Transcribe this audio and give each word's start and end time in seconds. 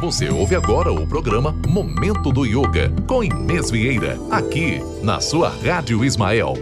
Você 0.00 0.30
ouve 0.30 0.56
agora 0.56 0.90
o 0.90 1.06
programa 1.06 1.54
Momento 1.68 2.32
do 2.32 2.46
Yoga, 2.46 2.90
com 3.06 3.22
Inês 3.22 3.70
Vieira, 3.70 4.18
aqui 4.30 4.80
na 5.02 5.20
sua 5.20 5.50
Rádio 5.50 6.02
Ismael. 6.02 6.54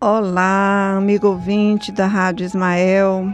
Olá, 0.00 0.94
amigo 0.96 1.26
ouvinte 1.26 1.90
da 1.90 2.06
Rádio 2.06 2.46
Ismael, 2.46 3.26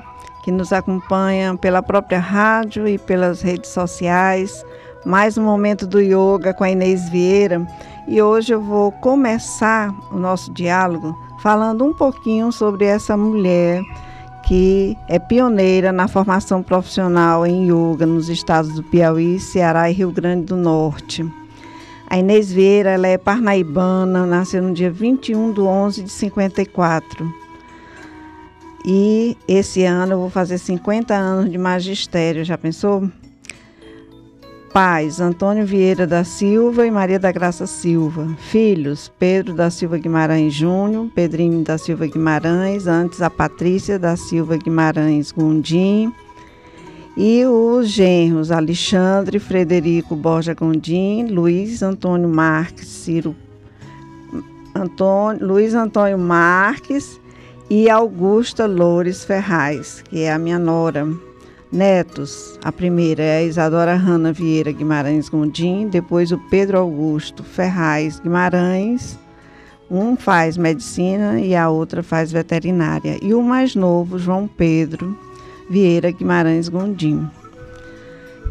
que 0.43 0.51
nos 0.51 0.73
acompanha 0.73 1.55
pela 1.59 1.83
própria 1.83 2.21
rádio 2.21 2.89
e 2.89 2.97
pelas 2.97 3.43
redes 3.43 3.69
sociais. 3.69 4.65
Mais 5.05 5.37
um 5.37 5.45
Momento 5.45 5.87
do 5.87 6.01
Yoga 6.01 6.55
com 6.55 6.65
a 6.65 6.71
Inês 6.71 7.07
Vieira. 7.11 7.67
E 8.09 8.23
hoje 8.23 8.55
eu 8.55 8.63
vou 8.63 8.93
começar 8.93 9.95
o 10.11 10.17
nosso 10.17 10.55
diálogo 10.55 11.15
falando 11.43 11.85
um 11.85 11.93
pouquinho 11.93 12.51
sobre 12.51 12.87
essa 12.87 13.15
mulher 13.15 13.83
que 14.53 14.99
é 15.09 15.19
pioneira 15.19 15.93
na 15.93 16.07
formação 16.07 16.63
profissional 16.63 17.47
em 17.47 17.73
yoga 17.73 18.05
nos 18.05 18.29
estados 18.29 18.75
do 18.75 18.83
Piauí, 18.83 19.41
Ceará 19.41 19.89
e 19.89 19.95
Rio 19.95 20.13
Grande 20.13 20.45
do 20.45 20.57
Norte. 20.57 21.25
A 22.07 22.19
Inês 22.19 22.53
Vieira 22.53 22.91
ela 22.91 23.07
é 23.07 23.17
parnaibana, 23.17 24.27
nasceu 24.27 24.63
no 24.63 24.75
dia 24.75 24.91
21 24.91 25.55
de 25.55 25.61
11 25.63 26.03
de 26.03 26.11
54. 26.11 27.35
E 28.85 29.39
esse 29.49 29.85
ano 29.85 30.13
eu 30.13 30.19
vou 30.19 30.29
fazer 30.29 30.59
50 30.59 31.15
anos 31.15 31.51
de 31.51 31.57
magistério, 31.57 32.45
já 32.45 32.59
pensou? 32.59 33.09
Pais: 34.73 35.21
Antônio 35.21 35.67
Vieira 35.67 36.07
da 36.07 36.25
Silva 36.25 36.87
e 36.87 36.91
Maria 36.91 37.19
da 37.19 37.31
Graça 37.31 37.67
Silva. 37.67 38.35
Filhos: 38.39 39.13
Pedro 39.19 39.53
da 39.53 39.69
Silva 39.69 39.99
Guimarães 39.99 40.55
Júnior, 40.55 41.11
Pedrinho 41.15 41.63
da 41.63 41.77
Silva 41.77 42.07
Guimarães, 42.07 42.87
antes 42.87 43.21
a 43.21 43.29
Patrícia 43.29 43.99
da 43.99 44.17
Silva 44.17 44.57
Guimarães 44.57 45.31
Gondim. 45.31 46.11
E 47.15 47.45
os 47.45 47.89
genros: 47.89 48.51
Alexandre 48.51 49.39
Frederico 49.39 50.17
Borja 50.17 50.55
Gondim, 50.55 51.27
Luiz 51.27 51.83
Antônio 51.83 52.29
Marques, 52.29 52.89
Ciro 52.89 53.37
Antônio, 54.75 55.47
Luiz 55.47 55.75
Antônio 55.75 56.19
Marques 56.19 57.21
e 57.69 57.91
Augusta 57.91 58.65
Loures 58.65 59.23
Ferraz, 59.23 60.03
que 60.09 60.23
é 60.23 60.33
a 60.33 60.39
minha 60.39 60.59
nora. 60.59 61.07
Netos, 61.73 62.59
a 62.63 62.71
primeira 62.71 63.23
é 63.23 63.39
a 63.39 63.43
Isadora 63.43 63.95
Hanna 63.95 64.31
Vieira 64.31 64.71
Guimarães 64.71 65.31
Gondim, 65.31 65.89
depois 65.89 66.31
o 66.31 66.37
Pedro 66.51 66.77
Augusto 66.77 67.43
Ferraz 67.43 68.21
Guimarães. 68.21 69.19
Um 69.91 70.15
faz 70.15 70.59
medicina 70.59 71.41
e 71.41 71.57
a 71.57 71.71
outra 71.71 72.03
faz 72.03 72.31
veterinária. 72.31 73.19
E 73.23 73.33
o 73.33 73.43
mais 73.43 73.75
novo, 73.75 74.19
João 74.19 74.47
Pedro 74.47 75.19
Vieira 75.71 76.11
Guimarães 76.11 76.69
Gondim. 76.69 77.27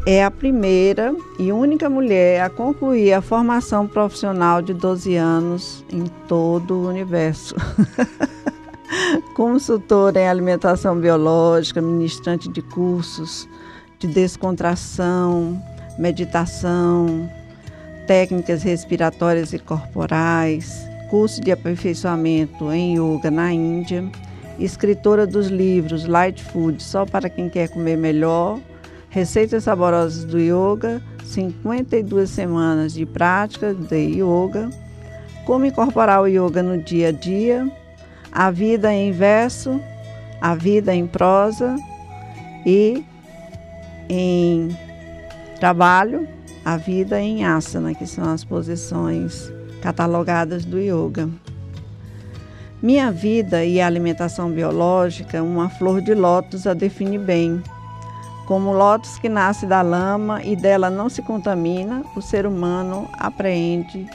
É 0.04 0.24
a 0.24 0.30
primeira 0.30 1.14
e 1.38 1.52
única 1.52 1.88
mulher 1.88 2.42
a 2.42 2.50
concluir 2.50 3.12
a 3.12 3.22
formação 3.22 3.86
profissional 3.86 4.60
de 4.60 4.74
12 4.74 5.14
anos 5.14 5.84
em 5.92 6.06
todo 6.26 6.74
o 6.74 6.88
universo. 6.88 7.54
consultora 9.34 10.20
em 10.20 10.28
alimentação 10.28 10.98
biológica, 10.98 11.80
ministrante 11.80 12.48
de 12.48 12.62
cursos 12.62 13.48
de 13.98 14.08
descontração, 14.08 15.62
meditação, 15.96 17.30
técnicas 18.06 18.62
respiratórias 18.62 19.52
e 19.52 19.58
corporais, 19.58 20.84
curso 21.08 21.40
de 21.40 21.52
aperfeiçoamento 21.52 22.72
em 22.72 22.98
yoga 22.98 23.30
na 23.30 23.52
Índia, 23.52 24.10
escritora 24.58 25.26
dos 25.26 25.46
livros 25.46 26.04
Light 26.04 26.42
Food 26.42 26.82
só 26.82 27.06
para 27.06 27.30
quem 27.30 27.48
quer 27.48 27.68
comer 27.68 27.96
melhor, 27.96 28.58
receitas 29.08 29.64
saborosas 29.64 30.24
do 30.24 30.38
yoga, 30.38 31.00
52 31.24 32.28
semanas 32.28 32.92
de 32.92 33.06
prática 33.06 33.72
de 33.72 34.20
yoga, 34.20 34.68
como 35.46 35.64
incorporar 35.64 36.22
o 36.22 36.26
yoga 36.26 36.62
no 36.62 36.76
dia 36.76 37.08
a 37.08 37.12
dia, 37.12 37.70
a 38.32 38.50
vida 38.50 38.92
em 38.92 39.12
verso, 39.12 39.78
a 40.40 40.54
vida 40.54 40.94
em 40.94 41.06
prosa 41.06 41.76
e 42.64 43.04
em 44.08 44.76
trabalho, 45.60 46.26
a 46.64 46.76
vida 46.76 47.20
em 47.20 47.44
asana, 47.44 47.94
que 47.94 48.06
são 48.06 48.24
as 48.24 48.42
posições 48.42 49.52
catalogadas 49.82 50.64
do 50.64 50.78
yoga. 50.78 51.28
Minha 52.82 53.12
vida 53.12 53.64
e 53.64 53.80
a 53.80 53.86
alimentação 53.86 54.50
biológica, 54.50 55.42
uma 55.42 55.68
flor 55.68 56.00
de 56.00 56.14
lótus 56.14 56.66
a 56.66 56.74
define 56.74 57.18
bem. 57.18 57.62
Como 58.46 58.72
lótus 58.72 59.18
que 59.18 59.28
nasce 59.28 59.66
da 59.66 59.82
lama 59.82 60.42
e 60.42 60.56
dela 60.56 60.90
não 60.90 61.08
se 61.08 61.22
contamina, 61.22 62.02
o 62.16 62.20
ser 62.20 62.44
humano 62.44 63.08
aprende 63.12 64.08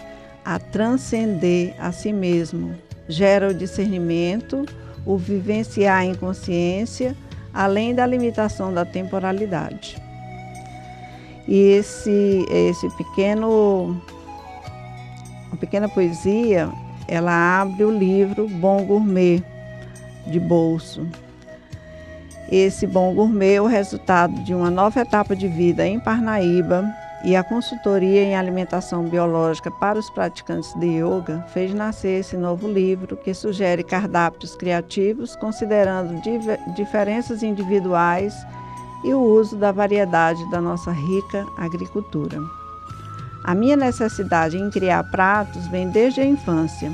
a 0.43 0.59
transcender 0.59 1.75
a 1.79 1.91
si 1.91 2.11
mesmo, 2.11 2.75
gera 3.07 3.49
o 3.49 3.53
discernimento, 3.53 4.65
o 5.05 5.17
vivenciar 5.17 6.03
em 6.03 6.15
consciência, 6.15 7.15
além 7.53 7.95
da 7.95 8.05
limitação 8.05 8.73
da 8.73 8.85
temporalidade. 8.85 9.97
E 11.47 11.57
esse, 11.71 12.45
esse 12.49 12.89
pequeno, 12.97 14.01
uma 15.47 15.57
pequena 15.57 15.87
poesia, 15.87 16.69
ela 17.07 17.61
abre 17.61 17.85
o 17.85 17.97
livro 17.97 18.47
Bom 18.49 18.83
Gourmet, 18.83 19.41
de 20.25 20.39
bolso. 20.39 21.07
Esse 22.51 22.85
Bom 22.85 23.13
Gourmet 23.13 23.55
é 23.55 23.61
o 23.61 23.65
resultado 23.65 24.33
de 24.43 24.53
uma 24.53 24.69
nova 24.69 25.01
etapa 25.01 25.35
de 25.35 25.47
vida 25.47 25.87
em 25.87 25.99
Parnaíba, 25.99 26.85
e 27.23 27.35
a 27.35 27.43
consultoria 27.43 28.23
em 28.23 28.35
alimentação 28.35 29.03
biológica 29.03 29.71
para 29.71 29.97
os 29.97 30.09
praticantes 30.09 30.73
de 30.75 30.85
yoga 30.85 31.43
fez 31.53 31.73
nascer 31.73 32.19
esse 32.19 32.37
novo 32.37 32.67
livro 32.67 33.17
que 33.17 33.33
sugere 33.33 33.83
cardápios 33.83 34.55
criativos 34.55 35.35
considerando 35.35 36.21
diferenças 36.75 37.41
individuais 37.41 38.35
e 39.03 39.13
o 39.13 39.19
uso 39.19 39.55
da 39.55 39.71
variedade 39.71 40.49
da 40.51 40.61
nossa 40.61 40.91
rica 40.91 41.45
agricultura. 41.57 42.39
A 43.43 43.55
minha 43.55 43.75
necessidade 43.75 44.57
em 44.57 44.69
criar 44.69 45.03
pratos 45.05 45.67
vem 45.67 45.89
desde 45.89 46.21
a 46.21 46.25
infância. 46.25 46.91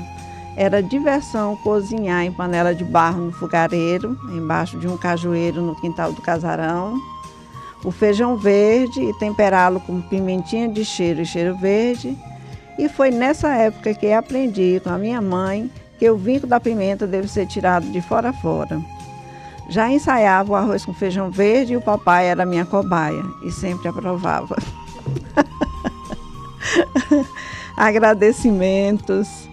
Era 0.56 0.82
diversão 0.82 1.56
cozinhar 1.56 2.22
em 2.22 2.32
panela 2.32 2.74
de 2.74 2.84
barro 2.84 3.26
no 3.26 3.32
fogareiro, 3.32 4.16
embaixo 4.30 4.78
de 4.78 4.86
um 4.86 4.96
cajueiro 4.96 5.60
no 5.60 5.74
quintal 5.74 6.12
do 6.12 6.22
casarão, 6.22 6.96
o 7.84 7.90
feijão 7.90 8.36
verde 8.36 9.00
e 9.00 9.14
temperá-lo 9.18 9.78
com 9.78 10.00
pimentinha 10.00 10.68
de 10.68 10.84
cheiro 10.84 11.20
e 11.20 11.26
cheiro 11.26 11.54
verde. 11.56 12.16
E 12.78 12.88
foi 12.88 13.10
nessa 13.10 13.54
época 13.54 13.94
que 13.94 14.12
aprendi 14.12 14.80
com 14.82 14.90
a 14.90 14.98
minha 14.98 15.20
mãe 15.20 15.70
que 15.98 16.10
o 16.10 16.16
vinco 16.16 16.46
da 16.46 16.58
pimenta 16.58 17.06
deve 17.06 17.28
ser 17.28 17.46
tirado 17.46 17.86
de 17.92 18.00
fora 18.00 18.30
a 18.30 18.32
fora. 18.32 18.80
Já 19.68 19.90
ensaiava 19.90 20.52
o 20.52 20.56
arroz 20.56 20.84
com 20.84 20.92
feijão 20.92 21.30
verde 21.30 21.74
e 21.74 21.76
o 21.76 21.80
papai 21.80 22.26
era 22.26 22.44
minha 22.44 22.64
cobaia 22.64 23.22
e 23.44 23.52
sempre 23.52 23.88
aprovava. 23.88 24.56
Agradecimentos 27.76 29.48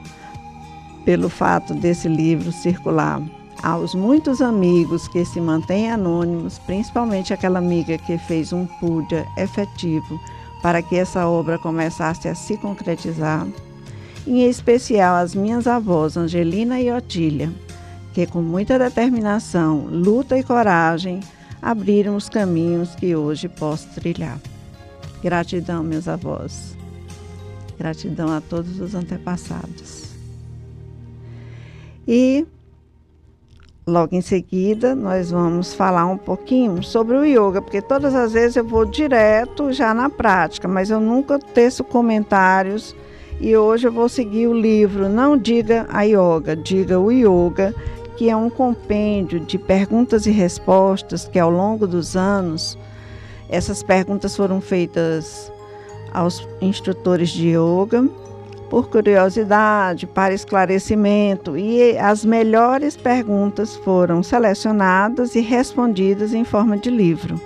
pelo 1.05 1.29
fato 1.29 1.73
desse 1.73 2.07
livro 2.07 2.51
circular 2.51 3.21
aos 3.63 3.93
muitos 3.93 4.41
amigos 4.41 5.07
que 5.07 5.23
se 5.23 5.39
mantêm 5.39 5.91
anônimos, 5.91 6.59
principalmente 6.59 7.33
aquela 7.33 7.59
amiga 7.59 7.97
que 7.97 8.17
fez 8.17 8.51
um 8.51 8.65
puja 8.65 9.25
efetivo 9.37 10.19
para 10.61 10.81
que 10.81 10.95
essa 10.95 11.27
obra 11.27 11.57
começasse 11.57 12.27
a 12.27 12.35
se 12.35 12.57
concretizar, 12.57 13.47
em 14.25 14.43
especial 14.47 15.15
às 15.15 15.33
minhas 15.33 15.67
avós 15.67 16.15
Angelina 16.17 16.79
e 16.79 16.91
Otília, 16.91 17.51
que 18.13 18.27
com 18.27 18.41
muita 18.41 18.77
determinação, 18.77 19.87
luta 19.89 20.37
e 20.37 20.43
coragem 20.43 21.21
abriram 21.61 22.15
os 22.15 22.29
caminhos 22.29 22.95
que 22.95 23.15
hoje 23.15 23.47
posso 23.47 23.87
trilhar. 23.89 24.39
Gratidão, 25.23 25.83
meus 25.83 26.07
avós. 26.07 26.75
Gratidão 27.77 28.31
a 28.31 28.41
todos 28.41 28.79
os 28.79 28.95
antepassados. 28.95 30.09
E 32.07 32.45
Logo 33.91 34.15
em 34.15 34.21
seguida, 34.21 34.95
nós 34.95 35.31
vamos 35.31 35.73
falar 35.73 36.05
um 36.05 36.17
pouquinho 36.17 36.81
sobre 36.81 37.17
o 37.17 37.25
yoga, 37.25 37.61
porque 37.61 37.81
todas 37.81 38.15
as 38.15 38.31
vezes 38.31 38.55
eu 38.55 38.63
vou 38.63 38.85
direto 38.85 39.73
já 39.73 39.93
na 39.93 40.09
prática, 40.09 40.65
mas 40.65 40.89
eu 40.89 41.01
nunca 41.01 41.37
teço 41.37 41.83
comentários. 41.83 42.95
E 43.41 43.53
hoje 43.57 43.89
eu 43.89 43.91
vou 43.91 44.07
seguir 44.07 44.47
o 44.47 44.53
livro 44.53 45.09
Não 45.09 45.37
Diga 45.37 45.85
a 45.89 46.03
Yoga, 46.03 46.55
Diga 46.55 47.01
o 47.01 47.11
Yoga, 47.11 47.75
que 48.15 48.29
é 48.29 48.35
um 48.35 48.49
compêndio 48.49 49.41
de 49.41 49.57
perguntas 49.57 50.25
e 50.25 50.31
respostas 50.31 51.27
que 51.27 51.37
ao 51.37 51.49
longo 51.49 51.85
dos 51.85 52.15
anos, 52.15 52.77
essas 53.49 53.83
perguntas 53.83 54.37
foram 54.37 54.61
feitas 54.61 55.51
aos 56.13 56.47
instrutores 56.61 57.27
de 57.27 57.49
yoga 57.49 58.07
por 58.71 58.87
curiosidade, 58.87 60.07
para 60.07 60.33
esclarecimento, 60.33 61.57
e 61.57 61.97
as 61.97 62.23
melhores 62.23 62.95
perguntas 62.95 63.75
foram 63.75 64.23
selecionadas 64.23 65.35
e 65.35 65.41
respondidas 65.41 66.33
em 66.33 66.45
forma 66.45 66.77
de 66.77 66.89
livro. 66.89 67.37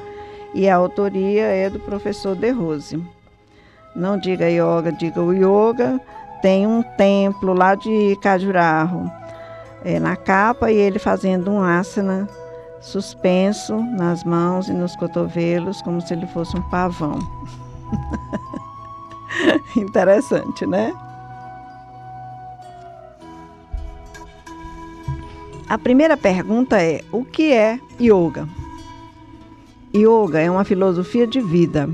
E 0.54 0.69
a 0.69 0.75
autoria 0.75 1.45
é 1.45 1.68
do 1.68 1.80
professor 1.80 2.36
De 2.36 2.51
Rose. 2.51 3.04
Não 3.95 4.19
diga 4.19 4.48
yoga, 4.48 4.92
diga 4.92 5.19
o 5.19 5.33
yoga. 5.33 6.00
Tem 6.44 6.68
um 6.68 6.83
templo 6.95 7.54
lá 7.54 7.74
de 7.74 8.16
Cajuraho 8.21 9.12
é, 9.83 10.00
na 10.00 10.16
capa 10.16 10.71
e 10.71 10.78
ele 10.78 11.00
fazendo 11.00 11.50
um 11.50 11.63
asana 11.63 12.30
suspenso 12.80 13.75
nas 13.78 14.24
mãos 14.24 14.69
e 14.69 14.74
nos 14.74 14.95
cotovelos, 14.95 15.81
como 15.81 16.00
se 16.01 16.13
ele 16.13 16.28
fosse 16.28 16.56
um 16.56 16.62
pavão. 16.69 17.18
Interessante, 19.75 20.68
né? 20.68 20.94
A 25.67 25.79
primeira 25.79 26.15
pergunta 26.15 26.79
é: 26.79 27.03
o 27.12 27.25
que 27.25 27.51
é 27.51 27.79
yoga? 28.00 28.47
Yoga 29.95 30.39
é 30.39 30.51
uma 30.51 30.63
filosofia 30.63 31.25
de 31.25 31.41
vida, 31.41 31.89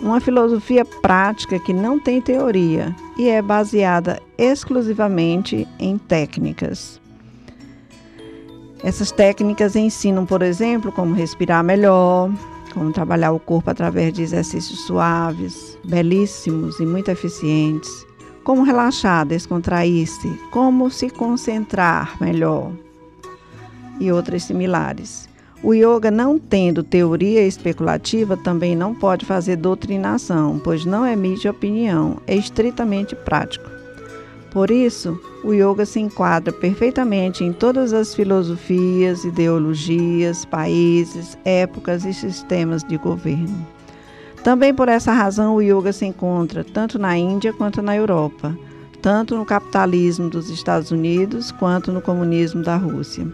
uma 0.00 0.20
filosofia 0.20 0.86
prática 0.86 1.58
que 1.58 1.74
não 1.74 1.98
tem 1.98 2.20
teoria 2.20 2.96
e 3.18 3.28
é 3.28 3.42
baseada 3.42 4.22
exclusivamente 4.38 5.68
em 5.78 5.98
técnicas. 5.98 6.98
Essas 8.82 9.10
técnicas 9.10 9.76
ensinam, 9.76 10.24
por 10.24 10.40
exemplo, 10.40 10.90
como 10.90 11.14
respirar 11.14 11.62
melhor, 11.62 12.30
como 12.72 12.90
trabalhar 12.90 13.32
o 13.32 13.40
corpo 13.40 13.70
através 13.70 14.14
de 14.14 14.22
exercícios 14.22 14.80
suaves, 14.86 15.78
belíssimos 15.84 16.80
e 16.80 16.86
muito 16.86 17.10
eficientes, 17.10 18.06
como 18.44 18.62
relaxar, 18.62 19.26
descontrair-se, 19.26 20.28
como 20.50 20.90
se 20.90 21.10
concentrar 21.10 22.16
melhor 22.18 22.72
e 24.00 24.10
outras 24.10 24.44
similares. 24.44 25.28
O 25.62 25.72
yoga, 25.72 26.10
não 26.10 26.38
tendo 26.38 26.82
teoria 26.82 27.46
especulativa, 27.46 28.36
também 28.36 28.76
não 28.76 28.94
pode 28.94 29.24
fazer 29.24 29.56
doutrinação, 29.56 30.60
pois 30.62 30.84
não 30.84 31.06
emite 31.06 31.48
opinião, 31.48 32.18
é 32.26 32.36
estritamente 32.36 33.16
prático. 33.16 33.70
Por 34.50 34.70
isso, 34.70 35.18
o 35.42 35.52
yoga 35.52 35.86
se 35.86 35.98
enquadra 35.98 36.52
perfeitamente 36.52 37.42
em 37.42 37.52
todas 37.52 37.92
as 37.92 38.14
filosofias, 38.14 39.24
ideologias, 39.24 40.44
países, 40.44 41.36
épocas 41.44 42.04
e 42.04 42.12
sistemas 42.12 42.84
de 42.84 42.96
governo. 42.96 43.66
Também 44.44 44.74
por 44.74 44.90
essa 44.90 45.12
razão, 45.12 45.56
o 45.56 45.62
yoga 45.62 45.92
se 45.92 46.04
encontra 46.04 46.62
tanto 46.62 46.98
na 46.98 47.16
Índia 47.16 47.54
quanto 47.54 47.80
na 47.80 47.96
Europa, 47.96 48.56
tanto 49.00 49.34
no 49.34 49.46
capitalismo 49.46 50.28
dos 50.28 50.50
Estados 50.50 50.90
Unidos 50.90 51.50
quanto 51.50 51.90
no 51.90 52.02
comunismo 52.02 52.62
da 52.62 52.76
Rússia. 52.76 53.26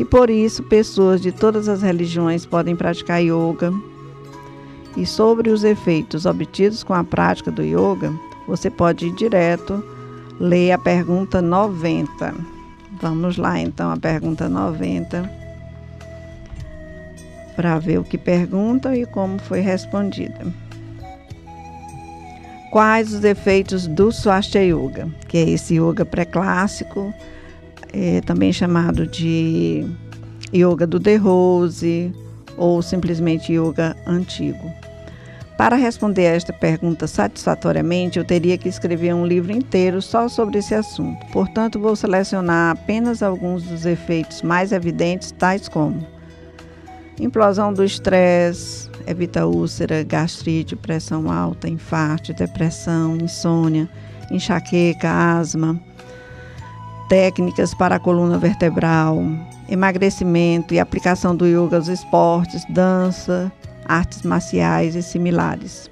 E 0.00 0.04
por 0.06 0.30
isso, 0.30 0.62
pessoas 0.62 1.20
de 1.20 1.30
todas 1.30 1.68
as 1.68 1.82
religiões 1.82 2.46
podem 2.46 2.74
praticar 2.74 3.22
yoga. 3.22 3.70
E 4.96 5.04
sobre 5.04 5.50
os 5.50 5.62
efeitos 5.62 6.24
obtidos 6.24 6.82
com 6.82 6.94
a 6.94 7.04
prática 7.04 7.50
do 7.50 7.62
yoga, 7.62 8.10
você 8.48 8.70
pode 8.70 9.08
ir 9.08 9.14
direto 9.14 9.84
ler 10.40 10.72
a 10.72 10.78
pergunta 10.78 11.42
90. 11.42 12.34
Vamos 12.98 13.36
lá 13.36 13.60
então 13.60 13.92
a 13.92 13.96
pergunta 13.98 14.48
90 14.48 15.30
para 17.54 17.78
ver 17.78 17.98
o 17.98 18.04
que 18.04 18.16
pergunta 18.16 18.96
e 18.96 19.04
como 19.04 19.38
foi 19.38 19.60
respondida. 19.60 20.46
Quais 22.72 23.12
os 23.12 23.22
efeitos 23.22 23.86
do 23.86 24.10
Swastika 24.10 24.64
Yoga, 24.64 25.10
que 25.28 25.36
é 25.36 25.50
esse 25.50 25.74
yoga 25.74 26.06
pré-clássico, 26.06 27.12
é, 27.92 28.20
também 28.20 28.52
chamado 28.52 29.06
de 29.06 29.86
yoga 30.54 30.86
do 30.86 30.98
De 30.98 31.16
Rose 31.16 32.12
ou 32.56 32.82
simplesmente 32.82 33.52
yoga 33.52 33.96
antigo? 34.06 34.70
Para 35.56 35.76
responder 35.76 36.26
a 36.26 36.36
esta 36.36 36.54
pergunta 36.54 37.06
satisfatoriamente, 37.06 38.18
eu 38.18 38.24
teria 38.24 38.56
que 38.56 38.66
escrever 38.66 39.14
um 39.14 39.26
livro 39.26 39.52
inteiro 39.52 40.00
só 40.00 40.26
sobre 40.26 40.58
esse 40.58 40.74
assunto. 40.74 41.26
Portanto, 41.32 41.78
vou 41.78 41.94
selecionar 41.94 42.72
apenas 42.72 43.22
alguns 43.22 43.64
dos 43.64 43.84
efeitos 43.84 44.40
mais 44.40 44.72
evidentes, 44.72 45.32
tais 45.32 45.68
como 45.68 46.06
implosão 47.20 47.74
do 47.74 47.84
estresse, 47.84 48.88
evita 49.06 49.46
úlcera, 49.46 50.02
gastrite, 50.02 50.74
pressão 50.74 51.30
alta, 51.30 51.68
infarto, 51.68 52.32
depressão, 52.32 53.16
insônia, 53.16 53.86
enxaqueca, 54.30 55.10
asma, 55.10 55.78
técnicas 57.10 57.74
para 57.74 57.96
a 57.96 57.98
coluna 57.98 58.38
vertebral, 58.38 59.20
emagrecimento 59.68 60.72
e 60.72 60.78
aplicação 60.78 61.34
do 61.34 61.44
yoga 61.44 61.76
aos 61.76 61.88
esportes, 61.88 62.64
dança, 62.70 63.50
artes 63.84 64.22
marciais 64.22 64.94
e 64.94 65.02
similares. 65.02 65.90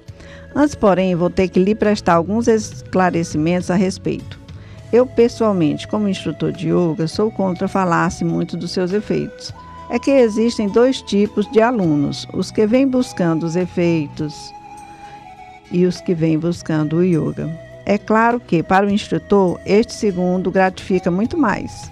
Antes, 0.55 0.75
porém, 0.75 1.13
vou 1.15 1.29
ter 1.29 1.49
que 1.49 1.59
lhe 1.59 1.75
prestar 1.75 2.13
alguns 2.13 2.47
esclarecimentos 2.47 3.69
a 3.69 3.75
respeito. 3.75 4.39
Eu, 4.93 5.05
pessoalmente, 5.05 5.89
como 5.89 6.07
instrutor 6.07 6.53
de 6.53 6.69
yoga, 6.69 7.05
sou 7.05 7.29
contra 7.29 7.67
falar-se 7.67 8.23
muito 8.23 8.55
dos 8.55 8.71
seus 8.71 8.93
efeitos. 8.93 9.53
É 9.89 9.99
que 9.99 10.11
existem 10.11 10.69
dois 10.69 11.01
tipos 11.01 11.45
de 11.51 11.59
alunos: 11.59 12.25
os 12.33 12.49
que 12.49 12.65
vêm 12.65 12.87
buscando 12.87 13.43
os 13.45 13.57
efeitos 13.57 14.53
e 15.69 15.85
os 15.85 15.99
que 15.99 16.15
vêm 16.15 16.39
buscando 16.39 16.97
o 16.97 17.03
yoga. 17.03 17.68
É 17.89 17.97
claro 17.97 18.39
que, 18.39 18.61
para 18.61 18.85
o 18.85 18.89
instrutor, 18.91 19.59
este 19.65 19.93
segundo 19.93 20.51
gratifica 20.51 21.09
muito 21.09 21.35
mais. 21.35 21.91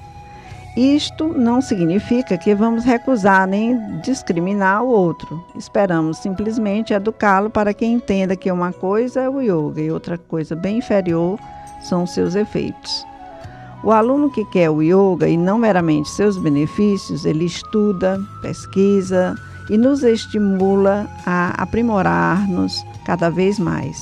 Isto 0.77 1.27
não 1.27 1.59
significa 1.59 2.37
que 2.37 2.53
vamos 2.53 2.83
recusar 2.83 3.47
nem 3.47 3.99
discriminar 4.01 4.83
o 4.83 4.89
outro. 4.89 5.43
Esperamos 5.55 6.19
simplesmente 6.19 6.93
educá-lo 6.93 7.49
para 7.49 7.73
que 7.73 7.83
entenda 7.83 8.35
que 8.35 8.51
uma 8.51 8.71
coisa 8.71 9.21
é 9.21 9.27
o 9.27 9.41
yoga 9.41 9.81
e 9.81 9.89
outra 9.89 10.19
coisa 10.19 10.55
bem 10.55 10.77
inferior 10.77 11.39
são 11.81 12.05
seus 12.05 12.35
efeitos. 12.35 13.03
O 13.83 13.91
aluno 13.91 14.29
que 14.29 14.45
quer 14.45 14.69
o 14.69 14.83
yoga 14.83 15.27
e 15.27 15.35
não 15.35 15.57
meramente 15.57 16.09
seus 16.09 16.37
benefícios, 16.37 17.25
ele 17.25 17.45
estuda, 17.45 18.19
pesquisa 18.43 19.33
e 19.67 19.75
nos 19.79 20.03
estimula 20.03 21.09
a 21.25 21.59
aprimorar-nos 21.59 22.85
cada 23.03 23.31
vez 23.31 23.57
mais. 23.57 23.99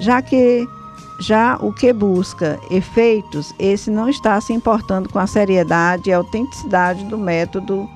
Já 0.00 0.20
que 0.20 0.66
já 1.18 1.56
o 1.60 1.72
que 1.72 1.92
busca 1.92 2.58
efeitos, 2.70 3.54
esse 3.58 3.90
não 3.90 4.08
está 4.08 4.40
se 4.40 4.52
importando 4.52 5.08
com 5.08 5.18
a 5.18 5.26
seriedade 5.26 6.10
e 6.10 6.12
a 6.12 6.18
autenticidade 6.18 7.04
do 7.04 7.16
método, 7.16 7.88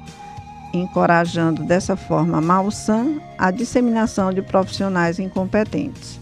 encorajando 0.72 1.64
dessa 1.64 1.96
forma 1.96 2.40
malsã 2.40 3.20
a 3.36 3.50
disseminação 3.50 4.32
de 4.32 4.40
profissionais 4.40 5.18
incompetentes. 5.18 6.20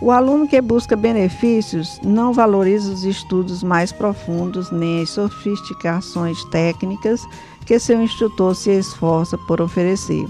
O 0.00 0.10
aluno 0.10 0.48
que 0.48 0.60
busca 0.60 0.96
benefícios 0.96 2.00
não 2.02 2.32
valoriza 2.32 2.92
os 2.92 3.04
estudos 3.04 3.62
mais 3.62 3.92
profundos 3.92 4.70
nem 4.70 5.02
as 5.02 5.10
sofisticações 5.10 6.44
técnicas 6.46 7.22
que 7.64 7.78
seu 7.78 8.02
instrutor 8.02 8.54
se 8.54 8.70
esforça 8.70 9.38
por 9.38 9.60
oferecer. 9.60 10.26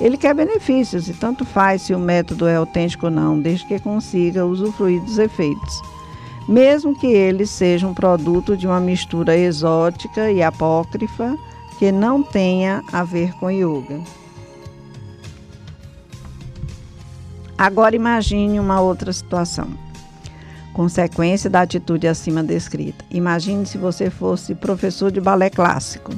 Ele 0.00 0.16
quer 0.16 0.34
benefícios 0.34 1.08
e 1.08 1.14
tanto 1.14 1.44
faz 1.44 1.82
se 1.82 1.94
o 1.94 1.98
método 1.98 2.46
é 2.46 2.56
autêntico 2.56 3.06
ou 3.06 3.12
não, 3.12 3.40
desde 3.40 3.64
que 3.66 3.78
consiga 3.78 4.44
usufruir 4.44 5.00
dos 5.02 5.18
efeitos. 5.18 5.80
Mesmo 6.48 6.98
que 6.98 7.06
ele 7.06 7.46
seja 7.46 7.86
um 7.86 7.94
produto 7.94 8.56
de 8.56 8.66
uma 8.66 8.80
mistura 8.80 9.36
exótica 9.36 10.30
e 10.30 10.42
apócrifa 10.42 11.38
que 11.78 11.90
não 11.90 12.22
tenha 12.22 12.82
a 12.92 13.02
ver 13.04 13.32
com 13.34 13.50
yoga. 13.50 14.00
Agora 17.56 17.94
imagine 17.94 18.58
uma 18.58 18.80
outra 18.80 19.12
situação. 19.12 19.68
Consequência 20.72 21.48
da 21.48 21.62
atitude 21.62 22.08
acima 22.08 22.42
descrita. 22.42 23.04
Imagine 23.10 23.64
se 23.64 23.78
você 23.78 24.10
fosse 24.10 24.56
professor 24.56 25.10
de 25.10 25.20
balé 25.20 25.48
clássico 25.48 26.10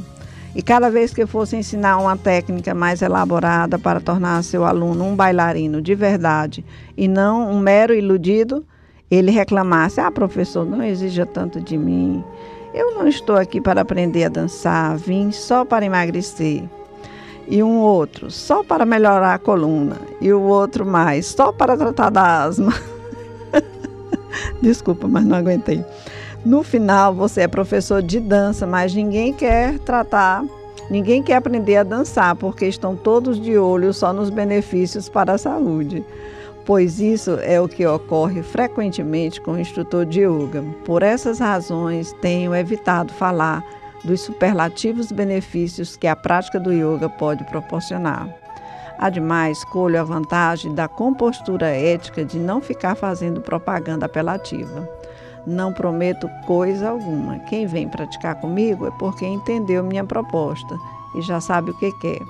e 0.56 0.62
cada 0.62 0.88
vez 0.88 1.12
que 1.12 1.26
fosse 1.26 1.54
ensinar 1.54 1.98
uma 1.98 2.16
técnica 2.16 2.74
mais 2.74 3.02
elaborada 3.02 3.78
para 3.78 4.00
tornar 4.00 4.42
seu 4.42 4.64
aluno 4.64 5.04
um 5.04 5.14
bailarino 5.14 5.82
de 5.82 5.94
verdade 5.94 6.64
e 6.96 7.06
não 7.06 7.50
um 7.50 7.60
mero 7.60 7.92
iludido, 7.92 8.64
ele 9.10 9.30
reclamasse: 9.30 10.00
Ah, 10.00 10.10
professor, 10.10 10.64
não 10.64 10.82
exija 10.82 11.26
tanto 11.26 11.60
de 11.60 11.76
mim. 11.76 12.24
Eu 12.72 12.94
não 12.94 13.06
estou 13.06 13.36
aqui 13.36 13.60
para 13.60 13.82
aprender 13.82 14.24
a 14.24 14.28
dançar, 14.30 14.96
vim 14.96 15.30
só 15.30 15.62
para 15.62 15.84
emagrecer. 15.84 16.64
E 17.46 17.62
um 17.62 17.76
outro, 17.76 18.30
só 18.30 18.64
para 18.64 18.86
melhorar 18.86 19.34
a 19.34 19.38
coluna. 19.38 19.98
E 20.22 20.32
o 20.32 20.40
outro 20.40 20.86
mais, 20.86 21.26
só 21.26 21.52
para 21.52 21.76
tratar 21.76 22.08
da 22.08 22.44
asma. 22.44 22.72
Desculpa, 24.62 25.06
mas 25.06 25.22
não 25.22 25.36
aguentei. 25.36 25.84
No 26.46 26.62
final, 26.62 27.12
você 27.12 27.40
é 27.40 27.48
professor 27.48 28.00
de 28.00 28.20
dança, 28.20 28.68
mas 28.68 28.94
ninguém 28.94 29.32
quer 29.32 29.80
tratar, 29.80 30.44
ninguém 30.88 31.20
quer 31.20 31.34
aprender 31.34 31.76
a 31.76 31.82
dançar, 31.82 32.36
porque 32.36 32.66
estão 32.66 32.94
todos 32.94 33.40
de 33.40 33.58
olho 33.58 33.92
só 33.92 34.12
nos 34.12 34.30
benefícios 34.30 35.08
para 35.08 35.32
a 35.32 35.38
saúde. 35.38 36.04
pois 36.64 37.00
isso 37.00 37.36
é 37.42 37.60
o 37.60 37.68
que 37.68 37.84
ocorre 37.84 38.44
frequentemente 38.44 39.40
com 39.40 39.52
o 39.52 39.58
instrutor 39.58 40.06
de 40.06 40.20
yoga. 40.20 40.64
Por 40.84 41.02
essas 41.02 41.40
razões, 41.40 42.12
tenho 42.20 42.54
evitado 42.54 43.12
falar 43.14 43.64
dos 44.04 44.20
superlativos 44.20 45.10
benefícios 45.10 45.96
que 45.96 46.06
a 46.06 46.14
prática 46.14 46.60
do 46.60 46.72
yoga 46.72 47.08
pode 47.08 47.42
proporcionar. 47.46 48.28
Ademais, 48.98 49.58
escolho 49.58 50.00
a 50.00 50.04
vantagem 50.04 50.72
da 50.72 50.86
compostura 50.86 51.66
ética 51.66 52.24
de 52.24 52.38
não 52.38 52.60
ficar 52.60 52.94
fazendo 52.94 53.40
propaganda 53.40 54.06
apelativa. 54.06 54.88
Não 55.46 55.72
prometo 55.72 56.28
coisa 56.44 56.90
alguma. 56.90 57.38
Quem 57.40 57.66
vem 57.66 57.88
praticar 57.88 58.34
comigo 58.40 58.86
é 58.86 58.90
porque 58.92 59.24
entendeu 59.24 59.84
minha 59.84 60.04
proposta 60.04 60.76
e 61.14 61.22
já 61.22 61.40
sabe 61.40 61.70
o 61.70 61.78
que 61.78 61.92
quer. 61.92 62.22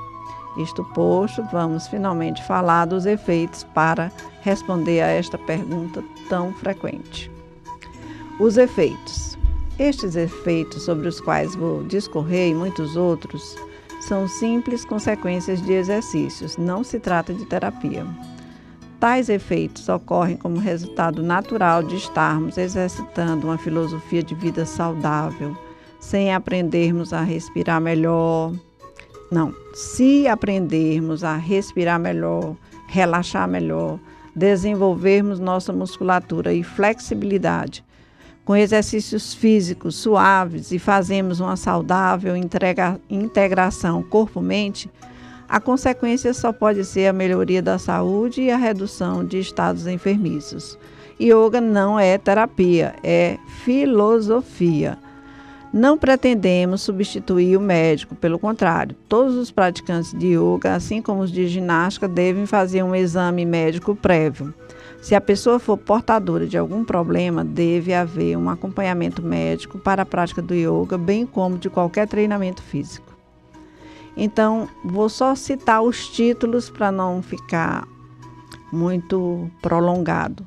Isto 0.59 0.85
posto, 0.85 1.43
vamos 1.53 1.87
finalmente 1.87 2.43
falar 2.43 2.87
dos 2.87 3.07
efeitos 3.07 3.65
para 3.65 4.11
responder 4.43 5.01
a 5.03 5.09
esta 5.09 5.37
pergunta 5.37 6.03
tão 6.29 6.53
frequente. 6.53 7.31
Os 8.39 8.57
efeitos. 8.57 9.37
Estes 9.79 10.17
efeitos 10.17 10.85
sobre 10.85 11.09
os 11.09 11.21
quais 11.21 11.55
vou 11.55 11.83
discorrer 11.83 12.51
e 12.51 12.55
muitos 12.55 12.97
outros 12.97 13.57
são 14.01 14.27
simples 14.29 14.85
consequências 14.85 15.61
de 15.61 15.73
exercícios, 15.73 16.57
não 16.57 16.85
se 16.85 16.99
trata 16.99 17.35
de 17.35 17.45
terapia. 17.45 18.07
Tais 18.99 19.29
efeitos 19.29 19.89
ocorrem 19.89 20.37
como 20.37 20.59
resultado 20.59 21.23
natural 21.23 21.83
de 21.83 21.97
estarmos 21.97 22.57
exercitando 22.57 23.47
uma 23.47 23.59
filosofia 23.59 24.23
de 24.23 24.35
vida 24.35 24.65
saudável, 24.65 25.57
sem 26.01 26.33
aprendermos 26.33 27.13
a 27.13 27.21
respirar 27.21 27.81
melhor. 27.81 28.53
Não, 29.31 29.53
se 29.75 30.27
aprendermos 30.27 31.25
a 31.25 31.37
respirar 31.37 32.01
melhor, 32.01 32.57
relaxar 32.89 33.47
melhor, 33.47 33.99
desenvolvermos 34.35 35.39
nossa 35.39 35.73
musculatura 35.73 36.55
e 36.55 36.63
flexibilidade, 36.63 37.85
com 38.47 38.57
exercícios 38.57 39.35
físicos 39.35 39.97
suaves 39.97 40.73
e 40.73 40.79
fazemos 40.79 41.41
uma 41.41 41.57
saudável 41.57 42.37
entrega, 42.37 42.99
integração 43.11 44.03
corpo-mente, 44.03 44.91
a 45.49 45.61
consequência 45.61 46.35
só 46.35 46.53
pode 46.53 46.85
ser 46.85 47.07
a 47.07 47.13
melhoria 47.13 47.63
da 47.63 47.79
saúde 47.79 48.43
e 48.43 48.51
a 48.51 48.57
redução 48.57 49.25
de 49.25 49.39
estados 49.39 49.87
enfermiços. 49.87 50.79
Yoga 51.21 51.61
não 51.61 51.99
é 51.99 52.19
terapia, 52.19 52.95
é 53.03 53.39
filosofia. 53.65 54.99
Não 55.73 55.99
pretendemos 55.99 56.83
substituir 56.83 57.57
o 57.57 57.61
médico, 57.61 58.15
pelo 58.15 58.39
contrário, 58.39 58.97
todos 59.09 59.35
os 59.35 59.51
praticantes 59.51 60.13
de 60.13 60.29
yoga, 60.29 60.75
assim 60.75 61.03
como 61.03 61.21
os 61.21 61.31
de 61.31 61.47
ginástica, 61.49 62.09
devem 62.09 62.47
fazer 62.47 62.83
um 62.83 62.95
exame 62.95 63.45
médico 63.45 63.95
prévio. 63.95 64.55
Se 65.03 65.15
a 65.15 65.21
pessoa 65.21 65.59
for 65.59 65.77
portadora 65.77 66.47
de 66.47 66.57
algum 66.57 66.85
problema, 66.85 67.45
deve 67.45 67.95
haver 67.95 68.37
um 68.37 68.49
acompanhamento 68.49 69.23
médico 69.23 69.79
para 69.79 70.03
a 70.03 70.07
prática 70.07 70.43
do 70.43 70.55
yoga, 70.55 70.97
bem 70.97 71.27
como 71.27 71.59
de 71.59 71.69
qualquer 71.71 72.09
treinamento 72.09 72.63
físico. 72.63 73.16
Então, 74.17 74.69
vou 74.85 75.09
só 75.09 75.35
citar 75.35 75.83
os 75.83 76.09
títulos 76.09 76.71
para 76.71 76.91
não 76.91 77.23
ficar 77.23 77.87
muito 78.73 79.51
prolongado. 79.61 80.47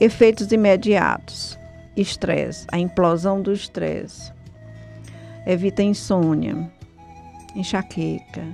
Efeitos 0.00 0.52
imediatos: 0.52 1.58
estresse, 1.96 2.66
a 2.70 2.78
implosão 2.78 3.40
do 3.40 3.52
estresse. 3.52 4.32
Evita 5.46 5.82
insônia, 5.82 6.70
enxaqueca, 7.56 8.44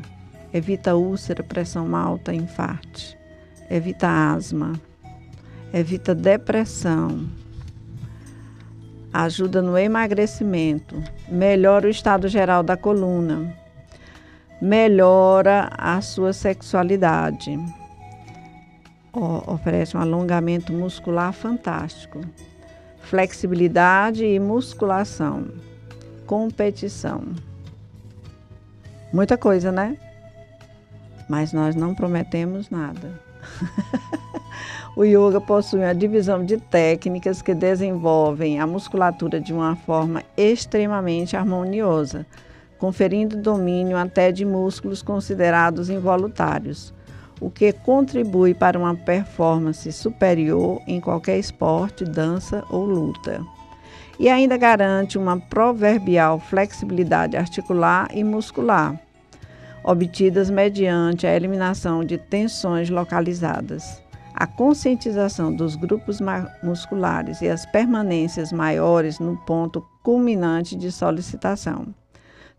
evita 0.53 0.95
úlcera, 0.95 1.43
pressão 1.43 1.95
alta, 1.97 2.33
infarte, 2.33 3.19
evita 3.69 4.09
asma. 4.09 4.73
Evita 5.77 6.15
depressão, 6.15 7.29
ajuda 9.13 9.61
no 9.61 9.77
emagrecimento, 9.77 11.03
melhora 11.29 11.89
o 11.89 11.91
estado 11.91 12.29
geral 12.29 12.63
da 12.63 12.77
coluna, 12.77 13.53
melhora 14.65 15.69
a 15.77 16.01
sua 16.01 16.33
sexualidade, 16.33 17.59
oferece 19.47 19.95
um 19.95 20.01
alongamento 20.01 20.73
muscular 20.73 21.35
fantástico, 21.35 22.23
flexibilidade 23.03 24.25
e 24.25 24.41
musculação, 24.41 25.49
competição. 26.27 27.25
Muita 29.13 29.37
coisa, 29.37 29.71
né? 29.71 29.99
Mas 31.29 31.53
nós 31.53 31.77
não 31.77 31.95
prometemos 31.95 32.71
nada. 32.71 33.21
O 34.97 35.03
yoga 35.03 35.41
possui 35.41 35.81
uma 35.81 35.93
divisão 35.93 36.45
de 36.45 36.57
técnicas 36.57 37.43
que 37.43 37.53
desenvolvem 37.53 38.61
a 38.61 38.67
musculatura 38.67 39.41
de 39.41 39.53
uma 39.53 39.75
forma 39.75 40.23
extremamente 40.37 41.37
harmoniosa, 41.37 42.25
conferindo 42.79 43.37
domínio 43.37 43.97
até 43.97 44.31
de 44.31 44.45
músculos 44.45 45.03
considerados 45.03 45.91
involuntários, 45.91 46.93
o 47.41 47.51
que 47.51 47.73
contribui 47.73 48.55
para 48.55 48.79
uma 48.79 48.95
performance 48.95 49.91
superior 49.93 50.81
em 50.87 51.01
qualquer 51.01 51.39
esporte, 51.39 52.05
dança 52.05 52.65
ou 52.71 52.85
luta. 52.85 53.41
E 54.19 54.29
ainda 54.29 54.57
garante 54.57 55.19
uma 55.19 55.39
proverbial 55.39 56.39
flexibilidade 56.39 57.37
articular 57.37 58.09
e 58.13 58.23
muscular, 58.23 58.99
obtidas 59.83 60.49
mediante 60.49 61.27
a 61.27 61.35
eliminação 61.35 62.05
de 62.05 62.17
tensões 62.17 62.89
localizadas 62.89 64.05
a 64.35 64.49
conscientização 64.49 65.55
dos 65.55 65.77
grupos 65.77 66.19
musculares 66.63 67.41
e 67.41 67.49
as 67.49 67.65
permanências 67.65 68.53
maiores 68.53 69.21
no 69.21 69.37
ponto 69.37 69.81
culminante 70.03 70.75
de 70.75 70.91
solicitação. 70.91 71.95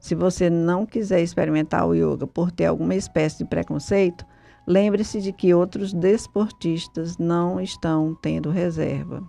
Se 0.06 0.14
você 0.14 0.52
não 0.52 0.86
quiser 0.86 1.24
experimentar 1.24 1.84
o 1.88 1.96
yoga 1.96 2.28
por 2.28 2.52
ter 2.52 2.66
alguma 2.66 2.94
espécie 2.94 3.40
de 3.40 3.46
preconceito, 3.46 4.24
lembre-se 4.68 5.20
de 5.20 5.34
que 5.34 5.52
outros 5.52 5.92
desportistas 5.94 7.18
não 7.18 7.60
estão 7.60 8.14
tendo 8.22 8.52
reserva 8.52 9.24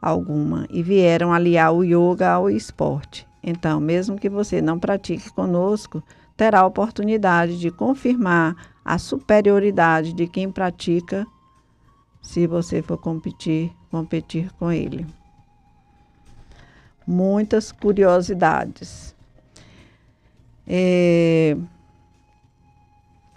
alguma 0.00 0.68
e 0.70 0.84
vieram 0.84 1.32
aliar 1.32 1.72
o 1.72 1.82
yoga 1.82 2.30
ao 2.30 2.48
esporte. 2.48 3.26
Então, 3.42 3.80
mesmo 3.80 4.16
que 4.16 4.28
você 4.28 4.62
não 4.62 4.78
pratique 4.78 5.32
conosco, 5.32 6.00
terá 6.36 6.60
a 6.60 6.66
oportunidade 6.66 7.58
de 7.58 7.68
confirmar 7.68 8.54
a 8.84 8.98
superioridade 8.98 10.12
de 10.12 10.28
quem 10.28 10.48
pratica 10.48 11.26
se 12.22 12.46
você 12.46 12.82
for 12.82 12.98
competir, 12.98 13.72
competir 13.90 14.52
com 14.60 14.70
ele. 14.70 15.04
Muitas 17.04 17.72
curiosidades. 17.72 19.17
É... 20.68 21.56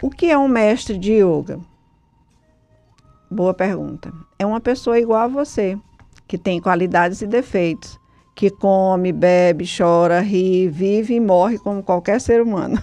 O 0.02 0.10
que 0.10 0.30
é 0.30 0.36
um 0.36 0.48
mestre 0.48 0.98
de 0.98 1.12
yoga? 1.14 1.58
Boa 3.30 3.54
pergunta. 3.54 4.12
É 4.38 4.44
uma 4.44 4.60
pessoa 4.60 4.98
igual 4.98 5.22
a 5.22 5.28
você, 5.28 5.78
que 6.28 6.36
tem 6.36 6.60
qualidades 6.60 7.22
e 7.22 7.26
defeitos, 7.26 7.98
que 8.34 8.50
come, 8.50 9.12
bebe, 9.12 9.64
chora, 9.64 10.20
ri, 10.20 10.68
vive 10.68 11.14
e 11.14 11.20
morre 11.20 11.58
como 11.58 11.82
qualquer 11.82 12.20
ser 12.20 12.42
humano. 12.42 12.82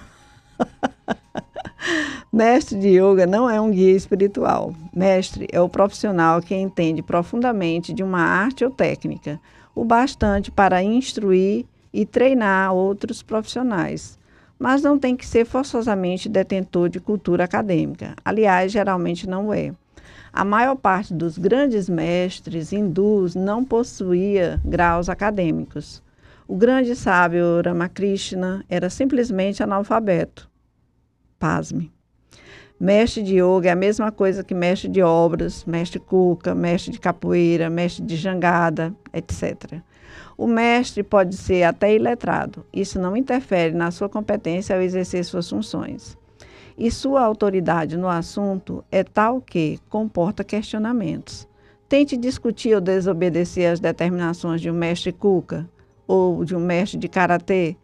Mestre 2.32 2.79
de 2.79 2.89
yoga 2.89 3.25
não 3.25 3.50
é 3.50 3.60
um 3.60 3.72
guia 3.72 3.96
espiritual. 3.96 4.74
Mestre 4.96 5.48
é 5.51 5.62
o 5.62 5.70
profissional 5.70 6.41
que 6.41 6.56
entende 6.56 7.01
profundamente 7.01 7.94
de 7.94 8.03
uma 8.03 8.22
arte 8.22 8.65
ou 8.65 8.72
técnica, 8.72 9.39
o 9.75 9.86
bastante 9.86 10.51
para 10.51 10.84
instruir 10.84 11.65
e 11.94 12.06
treinar 12.06 12.74
outros 12.74 13.22
profissionais. 13.24 14.19
Mas 14.60 14.82
não 14.82 15.00
tem 15.00 15.16
que 15.16 15.25
ser 15.25 15.46
forçosamente 15.46 16.28
detentor 16.28 16.89
de 16.89 17.00
cultura 17.00 17.46
acadêmica. 17.46 18.13
Aliás, 18.25 18.72
geralmente 18.72 19.28
não 19.28 19.54
é. 19.54 19.72
A 20.34 20.44
maior 20.44 20.75
parte 20.75 21.13
dos 21.13 21.38
grandes 21.38 21.88
mestres 21.88 22.74
hindus 22.74 23.34
não 23.34 23.63
possuía 23.63 24.60
graus 24.66 25.08
acadêmicos. 25.08 26.04
O 26.46 26.56
grande 26.58 26.96
sábio 26.96 27.62
Ramakrishna 27.63 28.66
era 28.70 28.89
simplesmente 28.89 29.63
analfabeto. 29.63 30.50
Pasme. 31.39 31.92
Mestre 32.80 33.24
de 33.24 33.36
yoga 33.36 33.70
é 33.70 33.72
a 33.72 33.75
mesma 33.75 34.12
coisa 34.12 34.44
que 34.44 34.54
mestre 34.54 34.89
de 34.89 35.01
obras, 35.01 35.66
mestre 35.66 36.00
cuca, 36.00 36.56
mestre 36.56 36.92
de 36.92 37.00
capoeira, 37.00 37.70
mestre 37.70 38.06
de 38.06 38.16
jangada, 38.16 38.96
etc. 39.13 39.82
O 40.38 40.48
mestre 40.48 41.04
pode 41.04 41.36
ser 41.36 41.63
até 41.63 41.96
iletrado. 41.96 42.66
Isso 42.74 43.00
não 43.00 43.16
interfere 43.16 43.74
na 43.74 43.92
sua 43.92 44.10
competência 44.10 44.75
ao 44.75 44.82
exercer 44.82 45.24
suas 45.25 45.50
funções. 45.50 46.18
E 46.78 46.89
sua 46.89 47.22
autoridade 47.22 47.98
no 47.98 48.08
assunto 48.08 48.84
é 48.89 49.04
tal 49.04 49.42
que 49.42 49.80
comporta 49.89 50.46
questionamentos. 50.46 51.46
Tente 51.89 52.16
discutir 52.16 52.74
ou 52.75 52.80
desobedecer 52.80 53.70
as 53.70 53.80
determinações 53.80 54.62
de 54.62 54.70
um 54.70 54.74
mestre 54.74 55.12
cuca 55.12 55.68
ou 56.08 56.46
de 56.46 56.56
um 56.56 56.60
mestre 56.60 56.98
de 56.98 57.08
karatê 57.08 57.75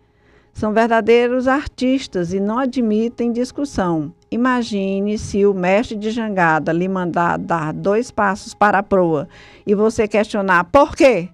São 0.54 0.72
verdadeiros 0.72 1.48
artistas 1.48 2.32
e 2.32 2.40
não 2.40 2.58
admitem 2.58 3.34
discussão. 3.34 4.14
Imagine 4.32 5.18
se 5.18 5.46
o 5.46 5.54
mestre 5.54 5.98
de 5.98 6.10
jangada 6.12 6.72
lhe 6.72 6.88
mandar 6.88 7.38
dar 7.38 7.74
dois 7.74 8.10
passos 8.12 8.54
para 8.54 8.78
a 8.78 8.84
proa 8.84 9.28
e 9.68 9.76
você 9.76 10.08
questionar 10.08 10.64
por 10.66 10.96
quê. 10.96 11.30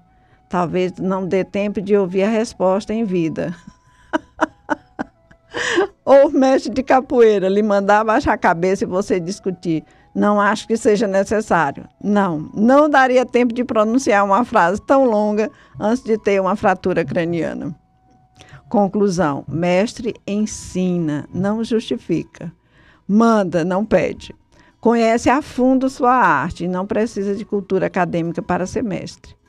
Talvez 0.52 0.92
não 0.98 1.26
dê 1.26 1.46
tempo 1.46 1.82
de 1.82 1.96
ouvir 1.96 2.24
a 2.24 2.30
resposta 2.30 2.94
em 2.94 3.06
vida. 3.06 3.56
Ou 6.04 6.28
o 6.28 6.32
mestre 6.32 6.70
de 6.70 6.84
capoeira 6.84 7.48
lhe 7.48 7.64
mandar 7.64 8.04
baixar 8.04 8.34
a 8.34 8.38
cabeça 8.38 8.84
e 8.84 8.88
você 8.88 9.18
discutir. 9.18 9.82
Não 10.14 10.42
acho 10.42 10.68
que 10.68 10.76
seja 10.76 11.08
necessário. 11.08 11.88
Não, 12.04 12.50
não 12.54 12.90
daria 12.90 13.26
tempo 13.26 13.54
de 13.54 13.64
pronunciar 13.64 14.26
uma 14.26 14.44
frase 14.44 14.82
tão 14.86 15.06
longa 15.06 15.50
antes 15.80 16.04
de 16.04 16.18
ter 16.18 16.42
uma 16.42 16.58
fratura 16.58 17.06
craniana. 17.06 17.74
Conclusão: 18.68 19.46
mestre 19.48 20.14
ensina, 20.28 21.30
não 21.34 21.64
justifica. 21.64 22.52
Manda, 23.08 23.64
não 23.64 23.86
pede. 23.86 24.36
Conhece 24.82 25.30
a 25.30 25.42
fundo 25.42 25.90
sua 25.90 26.14
arte 26.14 26.66
e 26.66 26.68
não 26.68 26.86
precisa 26.86 27.34
de 27.36 27.46
cultura 27.46 27.86
acadêmica 27.86 28.42
para 28.42 28.66
ser 28.66 28.84
mestre. 28.84 29.40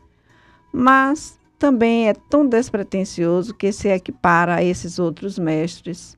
Mas 0.73 1.39
também 1.59 2.09
é 2.09 2.15
tão 2.15 2.47
despretensioso 2.47 3.55
que 3.55 3.71
se 3.71 3.89
equipara 3.89 4.57
a 4.57 4.65
esses 4.65 4.99
outros 4.99 5.39
mestres. 5.39 6.17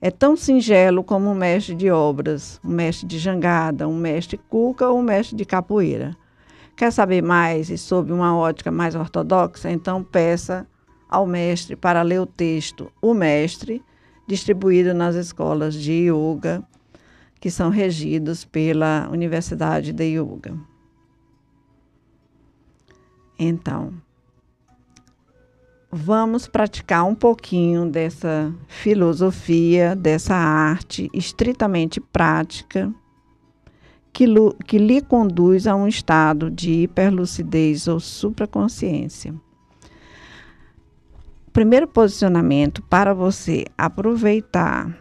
É 0.00 0.10
tão 0.10 0.36
singelo 0.36 1.02
como 1.02 1.28
um 1.28 1.34
mestre 1.34 1.74
de 1.74 1.90
obras, 1.90 2.60
um 2.64 2.70
mestre 2.70 3.06
de 3.06 3.18
jangada, 3.18 3.88
um 3.88 3.96
mestre 3.98 4.38
cuca 4.48 4.88
ou 4.88 4.98
um 4.98 5.02
mestre 5.02 5.36
de 5.36 5.44
capoeira. 5.44 6.16
Quer 6.76 6.92
saber 6.92 7.20
mais 7.20 7.70
e 7.70 7.76
sob 7.76 8.12
uma 8.12 8.36
ótica 8.36 8.70
mais 8.70 8.94
ortodoxa? 8.94 9.68
Então 9.68 10.04
peça 10.04 10.64
ao 11.08 11.26
mestre 11.26 11.74
para 11.74 12.02
ler 12.02 12.20
o 12.20 12.26
texto 12.26 12.92
O 13.02 13.14
Mestre, 13.14 13.82
distribuído 14.28 14.94
nas 14.94 15.16
escolas 15.16 15.74
de 15.74 16.08
yoga, 16.08 16.62
que 17.40 17.50
são 17.50 17.70
regidos 17.70 18.44
pela 18.44 19.08
Universidade 19.10 19.92
de 19.92 20.04
Yoga. 20.04 20.56
Então, 23.38 23.92
vamos 25.90 26.48
praticar 26.48 27.04
um 27.04 27.14
pouquinho 27.14 27.86
dessa 27.86 28.52
filosofia, 28.66 29.94
dessa 29.94 30.34
arte 30.34 31.08
estritamente 31.14 32.00
prática, 32.00 32.92
que, 34.12 34.26
que 34.66 34.78
lhe 34.78 35.00
conduz 35.00 35.66
a 35.66 35.76
um 35.76 35.86
estado 35.86 36.50
de 36.50 36.82
hiperlucidez 36.82 37.86
ou 37.86 38.00
supraconsciência. 38.00 39.34
Primeiro 41.52 41.86
posicionamento 41.88 42.82
para 42.82 43.14
você 43.14 43.64
aproveitar 43.76 44.96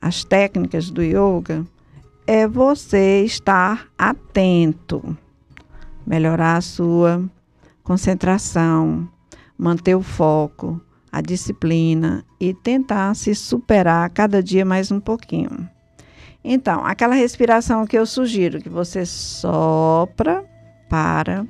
as 0.00 0.24
técnicas 0.24 0.90
do 0.90 1.02
yoga 1.02 1.64
é 2.26 2.46
você 2.46 3.24
estar 3.24 3.88
atento, 3.96 5.16
melhorar 6.06 6.56
a 6.56 6.60
sua 6.60 7.28
concentração, 7.88 9.08
manter 9.56 9.94
o 9.94 10.02
foco, 10.02 10.78
a 11.10 11.22
disciplina 11.22 12.22
e 12.38 12.52
tentar 12.52 13.14
se 13.14 13.34
superar 13.34 14.10
cada 14.10 14.42
dia 14.42 14.62
mais 14.62 14.92
um 14.92 15.00
pouquinho. 15.00 15.66
Então, 16.44 16.84
aquela 16.84 17.14
respiração 17.14 17.86
que 17.86 17.96
eu 17.96 18.04
sugiro, 18.04 18.60
que 18.60 18.68
você 18.68 19.06
sopra, 19.06 20.44
para, 20.86 21.46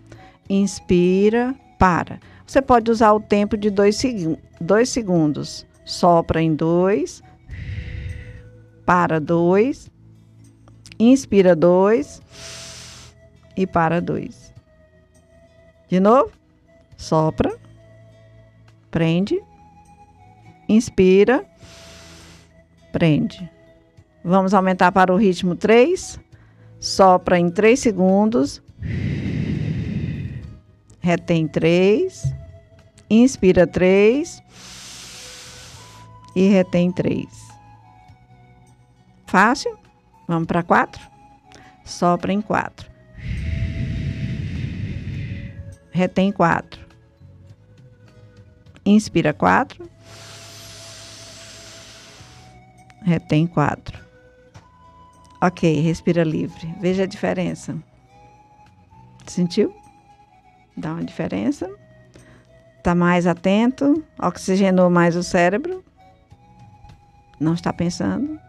inspira, 0.48 1.56
para. 1.76 2.20
Você 2.46 2.62
pode 2.62 2.88
usar 2.88 3.12
o 3.14 3.20
tempo 3.20 3.56
de 3.56 3.68
dois, 3.68 3.96
seg 3.96 4.38
dois 4.60 4.90
segundos. 4.90 5.66
Sopra 5.84 6.40
em 6.40 6.54
dois, 6.54 7.20
para 8.86 9.18
dois, 9.18 9.90
inspira 11.00 11.56
dois 11.56 12.22
e 13.56 13.66
para 13.66 14.00
dois. 14.00 14.47
De 15.88 16.00
novo, 16.00 16.30
sopra, 16.96 17.56
prende, 18.90 19.42
inspira, 20.68 21.44
prende. 22.92 23.50
Vamos 24.22 24.52
aumentar 24.52 24.92
para 24.92 25.12
o 25.12 25.16
ritmo 25.16 25.54
3. 25.54 26.20
Sopra 26.80 27.38
em 27.38 27.50
3 27.50 27.78
segundos. 27.78 28.62
Retém 31.00 31.48
3. 31.48 32.38
Inspira 33.10 33.66
três 33.66 34.42
e 36.36 36.46
retém 36.48 36.92
três. 36.92 37.48
Fácil? 39.26 39.78
Vamos 40.26 40.46
para 40.46 40.62
quatro? 40.62 41.00
Sopra 41.84 42.32
em 42.32 42.42
quatro. 42.42 42.87
Retém 45.98 46.30
quatro. 46.30 46.80
Inspira 48.86 49.34
quatro. 49.34 49.90
Retém 53.02 53.48
quatro. 53.48 53.98
Ok, 55.42 55.80
respira 55.80 56.22
livre. 56.22 56.72
Veja 56.80 57.02
a 57.02 57.06
diferença. 57.06 57.76
Sentiu? 59.26 59.74
Dá 60.76 60.92
uma 60.92 61.04
diferença 61.04 61.68
está 62.78 62.94
mais 62.94 63.26
atento, 63.26 64.02
oxigenou 64.18 64.88
mais 64.88 65.14
o 65.14 65.22
cérebro, 65.22 65.84
não 67.38 67.52
está 67.52 67.70
pensando. 67.70 68.40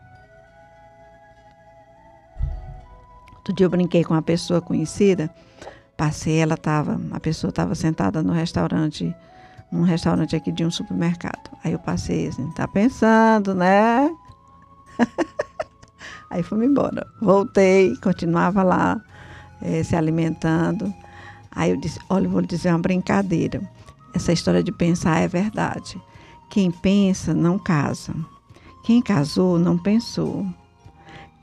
Outro 3.35 3.53
dia 3.53 3.65
eu 3.65 3.69
brinquei 3.69 4.03
com 4.03 4.13
uma 4.13 4.21
pessoa 4.21 4.61
conhecida, 4.61 5.29
passei, 5.99 6.39
ela 6.39 6.55
estava, 6.55 6.99
a 7.11 7.19
pessoa 7.19 7.49
estava 7.49 7.75
sentada 7.75 8.23
no 8.23 8.31
restaurante, 8.31 9.13
num 9.71 9.83
restaurante 9.83 10.35
aqui 10.35 10.51
de 10.51 10.63
um 10.65 10.71
supermercado. 10.71 11.51
Aí 11.63 11.73
eu 11.73 11.79
passei 11.79 12.27
assim, 12.27 12.49
tá 12.51 12.67
pensando, 12.67 13.53
né? 13.53 14.09
Aí 16.31 16.41
fui 16.41 16.65
embora. 16.65 17.05
Voltei, 17.21 17.95
continuava 17.97 18.63
lá, 18.63 19.01
eh, 19.61 19.83
se 19.83 19.95
alimentando. 19.95 20.93
Aí 21.51 21.71
eu 21.71 21.77
disse, 21.77 21.99
olha, 22.09 22.29
vou 22.29 22.39
lhe 22.39 22.47
dizer 22.47 22.69
uma 22.69 22.79
brincadeira 22.79 23.61
essa 24.13 24.33
história 24.33 24.63
de 24.63 24.71
pensar 24.71 25.19
é 25.19 25.27
verdade. 25.27 25.99
Quem 26.49 26.71
pensa 26.71 27.33
não 27.33 27.59
casa. 27.59 28.13
Quem 28.83 29.01
casou 29.01 29.59
não 29.59 29.77
pensou. 29.77 30.45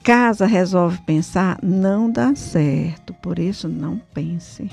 Casa 0.02 0.46
resolve 0.46 0.98
pensar, 1.02 1.58
não 1.62 2.10
dá 2.10 2.34
certo. 2.34 3.05
Por 3.26 3.40
isso, 3.40 3.68
não 3.68 4.00
pense. 4.14 4.70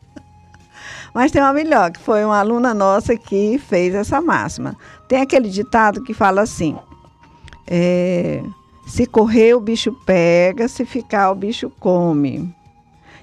Mas 1.12 1.30
tem 1.30 1.42
uma 1.42 1.52
melhor, 1.52 1.90
que 1.92 2.00
foi 2.00 2.24
uma 2.24 2.38
aluna 2.38 2.72
nossa 2.72 3.14
que 3.18 3.58
fez 3.58 3.94
essa 3.94 4.18
máxima. 4.18 4.74
Tem 5.06 5.20
aquele 5.20 5.50
ditado 5.50 6.02
que 6.02 6.14
fala 6.14 6.40
assim: 6.40 6.78
é, 7.66 8.42
se 8.86 9.04
correr, 9.04 9.52
o 9.52 9.60
bicho 9.60 9.92
pega, 10.06 10.68
se 10.68 10.86
ficar, 10.86 11.30
o 11.30 11.34
bicho 11.34 11.68
come. 11.68 12.50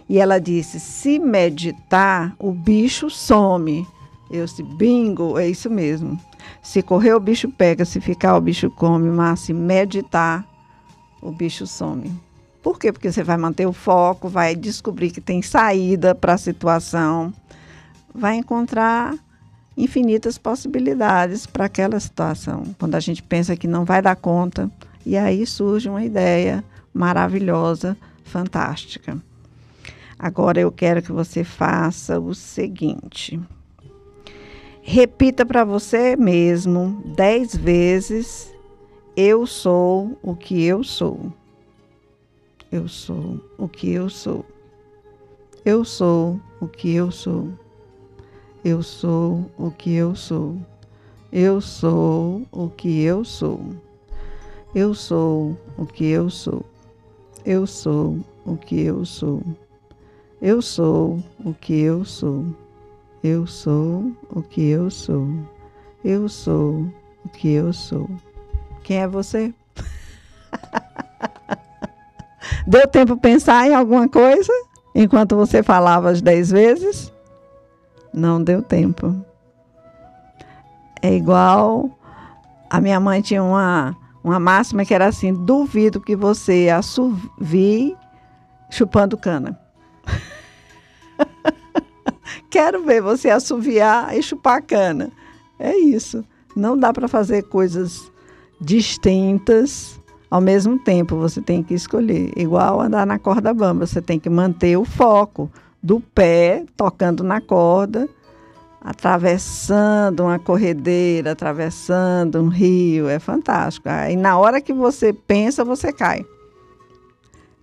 E 0.07 0.19
ela 0.19 0.39
disse: 0.39 0.79
se 0.79 1.17
meditar, 1.17 2.35
o 2.37 2.51
bicho 2.51 3.09
some. 3.09 3.87
Eu 4.29 4.45
disse: 4.45 4.61
bingo, 4.61 5.35
é 5.39 5.49
isso 5.49 5.67
mesmo. 5.67 6.15
Se 6.61 6.83
correr, 6.83 7.15
o 7.15 7.19
bicho 7.19 7.49
pega, 7.49 7.85
se 7.85 7.99
ficar, 7.99 8.37
o 8.37 8.41
bicho 8.41 8.69
come, 8.69 9.09
mas 9.09 9.39
se 9.39 9.51
meditar, 9.51 10.47
o 11.19 11.31
bicho 11.31 11.65
some. 11.65 12.26
Por 12.61 12.79
quê? 12.79 12.91
Porque 12.91 13.11
você 13.11 13.23
vai 13.23 13.37
manter 13.37 13.65
o 13.65 13.73
foco, 13.73 14.27
vai 14.27 14.55
descobrir 14.55 15.11
que 15.11 15.21
tem 15.21 15.41
saída 15.41 16.13
para 16.13 16.33
a 16.33 16.37
situação, 16.37 17.33
vai 18.13 18.35
encontrar 18.35 19.15
infinitas 19.77 20.37
possibilidades 20.37 21.45
para 21.45 21.65
aquela 21.65 21.99
situação. 21.99 22.63
Quando 22.79 22.95
a 22.95 22.99
gente 22.99 23.21
pensa 23.21 23.55
que 23.55 23.67
não 23.67 23.85
vai 23.85 24.01
dar 24.01 24.15
conta, 24.15 24.69
e 25.05 25.15
aí 25.15 25.45
surge 25.45 25.87
uma 25.87 26.03
ideia 26.03 26.63
maravilhosa, 26.93 27.95
fantástica. 28.23 29.17
Agora 30.19 30.59
eu 30.59 30.71
quero 30.71 31.01
que 31.01 31.11
você 31.11 31.43
faça 31.43 32.19
o 32.19 32.33
seguinte. 32.33 33.39
Repita 34.81 35.45
para 35.45 35.63
você 35.63 36.15
mesmo 36.15 37.03
dez 37.15 37.55
vezes: 37.55 38.51
Eu 39.15 39.45
sou 39.45 40.17
o 40.23 40.35
que 40.35 40.63
eu 40.63 40.83
sou. 40.83 41.31
Eu 42.71 42.87
sou 42.87 43.39
o 43.57 43.67
que 43.67 43.91
eu 43.91 44.09
sou. 44.09 44.45
Eu 45.63 45.85
sou 45.85 46.39
o 46.59 46.67
que 46.67 46.93
eu 46.93 47.11
sou. 47.11 47.49
Eu 48.63 48.83
sou 48.83 49.49
o 49.57 49.71
que 49.71 49.93
eu 49.93 50.15
sou. 50.15 50.57
Eu 51.31 51.61
sou 51.61 52.45
o 52.51 52.69
que 52.69 53.03
eu 53.03 53.23
sou. 53.23 53.61
Eu 54.75 54.93
sou 54.93 55.57
o 55.77 55.85
que 55.85 56.05
eu 56.05 56.29
sou. 56.29 56.65
Eu 57.45 57.65
sou 57.65 58.19
o 58.45 58.57
que 58.57 58.81
eu 58.81 59.05
sou. 59.05 59.41
Eu 60.41 60.61
sou 60.61 61.23
o 61.45 61.53
que 61.53 61.73
eu 61.73 62.03
sou. 62.03 62.45
Eu 63.23 63.47
sou 63.47 64.11
o 64.29 64.43
que 64.43 64.61
eu 64.61 64.89
sou. 64.89 65.27
eu 66.03 66.27
sou 66.27 66.85
o 67.25 67.29
que 67.29 67.51
eu 67.51 67.71
sou. 67.71 68.09
Quem 68.83 68.99
é 68.99 69.07
você? 69.07 69.53
Deu 72.67 72.85
tempo 72.85 73.15
pensar 73.15 73.65
em 73.65 73.73
alguma 73.73 74.09
coisa 74.09 74.51
enquanto 74.93 75.37
você 75.37 75.63
falava 75.63 76.09
as 76.09 76.21
dez 76.21 76.51
vezes? 76.51 77.13
Não 78.13 78.43
deu 78.43 78.61
tempo. 78.61 79.15
É 81.01 81.13
igual 81.15 81.89
a 82.69 82.81
minha 82.81 82.99
mãe 82.99 83.21
tinha 83.21 83.41
uma, 83.41 83.95
uma 84.21 84.37
máxima 84.37 84.83
que 84.83 84.93
era 84.93 85.07
assim: 85.07 85.33
duvido 85.33 86.01
que 86.01 86.13
você 86.13 86.67
assovie 86.67 87.95
chupando 88.69 89.17
cana. 89.17 89.57
Quero 92.51 92.83
ver 92.83 93.01
você 93.01 93.29
assoviar 93.29 94.13
e 94.13 94.21
chupar 94.21 94.61
cana. 94.61 95.09
É 95.57 95.73
isso. 95.73 96.21
Não 96.53 96.77
dá 96.77 96.91
para 96.91 97.07
fazer 97.07 97.43
coisas 97.43 98.11
distintas 98.59 99.96
ao 100.29 100.41
mesmo 100.41 100.77
tempo. 100.79 101.15
Você 101.17 101.41
tem 101.41 101.63
que 101.63 101.73
escolher. 101.73 102.31
Igual 102.35 102.81
andar 102.81 103.05
na 103.05 103.19
corda 103.19 103.53
bamba. 103.53 103.85
Você 103.85 104.01
tem 104.01 104.19
que 104.19 104.29
manter 104.29 104.77
o 104.77 104.85
foco 104.85 105.51
do 105.81 105.99
pé 105.99 106.65
tocando 106.75 107.23
na 107.23 107.39
corda, 107.39 108.07
atravessando 108.81 110.23
uma 110.23 110.39
corredeira, 110.39 111.31
atravessando 111.31 112.41
um 112.41 112.47
rio. 112.47 113.07
É 113.07 113.19
fantástico. 113.19 113.87
Aí 113.89 114.15
na 114.15 114.37
hora 114.37 114.61
que 114.61 114.73
você 114.73 115.13
pensa, 115.13 115.63
você 115.63 115.91
cai. 115.91 116.25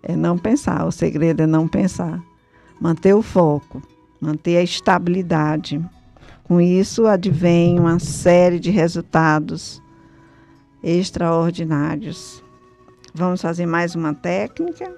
É 0.03 0.14
não 0.14 0.37
pensar. 0.37 0.85
O 0.87 0.92
segredo 0.92 1.42
é 1.42 1.46
não 1.46 1.66
pensar. 1.66 2.22
Manter 2.81 3.14
o 3.14 3.22
foco 3.22 3.81
manter 4.24 4.57
a 4.57 4.62
estabilidade. 4.62 5.81
Com 6.44 6.61
isso, 6.61 7.07
advém 7.07 7.79
uma 7.79 7.98
série 7.98 8.59
de 8.59 8.70
resultados 8.70 9.83
extraordinários. 10.83 12.43
Vamos 13.16 13.40
fazer 13.40 13.64
mais 13.64 13.94
uma 13.94 14.12
técnica. 14.12 14.92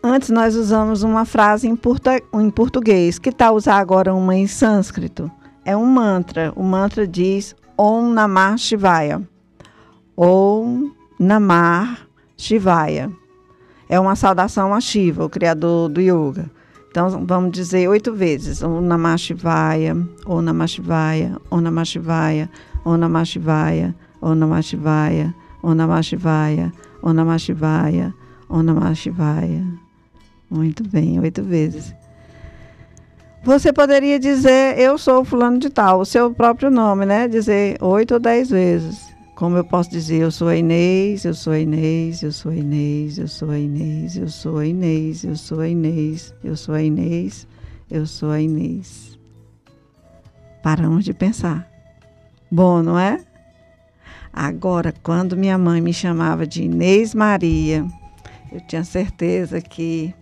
Antes, 0.00 0.30
nós 0.30 0.54
usamos 0.54 1.02
uma 1.02 1.24
frase 1.24 1.66
em, 1.66 1.76
em 2.34 2.50
português. 2.50 3.18
Que 3.18 3.32
tal 3.32 3.56
usar 3.56 3.78
agora 3.78 4.14
uma 4.14 4.36
em 4.36 4.46
sânscrito? 4.46 5.28
É 5.64 5.76
um 5.76 5.84
mantra. 5.84 6.52
O 6.54 6.62
mantra 6.62 7.04
diz 7.04 7.56
Om 7.76 8.12
Namah 8.12 8.56
Shivaya. 8.56 9.28
Om 10.16 10.92
Namah 11.18 11.98
Shivaya 12.36 13.10
é 13.88 13.98
uma 13.98 14.14
saudação 14.14 14.72
a 14.72 14.80
Shiva, 14.80 15.24
o 15.24 15.28
criador 15.28 15.88
do 15.88 16.00
yoga. 16.00 16.48
Então, 16.88 17.26
vamos 17.26 17.50
dizer 17.50 17.88
oito 17.88 18.14
vezes. 18.14 18.62
Om 18.62 18.82
Namah 18.82 19.18
Shivaya, 19.18 19.96
Om 20.24 20.42
Namah 20.42 20.68
Shivaya, 20.68 21.40
Om 21.50 21.60
Namah 21.60 21.84
Shivaya, 21.84 22.48
Om 22.84 22.96
Namah 22.96 23.24
Shivaya, 23.24 23.92
Om 24.20 24.34
Namah 24.34 24.62
Shivaya, 24.62 25.34
Om 25.62 25.74
Namah 25.74 26.02
Shivaya, 26.02 26.72
Om 27.02 27.14
Namah 27.14 27.38
Shivaya, 27.38 28.14
Om 28.48 28.62
Namah 28.62 28.94
Shivaya. 28.94 29.64
Muito 30.50 30.82
bem, 30.88 31.18
oito 31.20 31.42
vezes. 31.42 31.94
Você 33.42 33.72
poderia 33.72 34.18
dizer, 34.18 34.78
eu 34.78 34.98
sou 34.98 35.24
fulano 35.24 35.58
de 35.58 35.70
tal, 35.70 36.00
o 36.00 36.04
seu 36.04 36.32
próprio 36.32 36.70
nome, 36.70 37.06
né? 37.06 37.28
Dizer 37.28 37.76
oito 37.80 38.14
ou 38.14 38.20
dez 38.20 38.50
vezes. 38.50 39.14
Como 39.36 39.56
eu 39.56 39.64
posso 39.64 39.90
dizer, 39.90 40.22
eu 40.22 40.30
sou 40.30 40.48
a 40.48 40.56
Inês, 40.56 41.24
eu 41.24 41.34
sou 41.34 41.52
a 41.52 41.58
Inês, 41.58 42.22
eu 42.22 42.32
sou 42.32 42.50
a 42.50 42.56
Inês, 42.56 43.18
eu 43.18 43.28
sou 43.28 43.50
a 43.50 43.58
Inês, 43.58 44.16
eu 44.16 44.28
sou 44.28 44.58
a 44.58 44.66
Inês, 44.66 45.24
eu 45.24 45.36
sou 45.36 45.60
a 45.60 45.68
Inês, 45.68 46.34
eu 46.42 46.56
sou 46.56 46.74
a 46.74 46.82
Inês, 46.82 47.46
eu 47.90 48.06
sou 48.06 48.30
a 48.30 48.40
Inês. 48.40 49.18
Paramos 50.62 51.04
de 51.04 51.12
pensar. 51.12 51.68
Bom, 52.50 52.82
não 52.82 52.98
é? 52.98 53.20
Agora, 54.36 54.92
quando 55.02 55.34
minha 55.34 55.56
mãe 55.56 55.80
me 55.80 55.94
chamava 55.94 56.46
de 56.46 56.64
Inês 56.64 57.14
Maria, 57.14 57.86
eu 58.52 58.60
tinha 58.60 58.84
certeza 58.84 59.62
que 59.62 60.14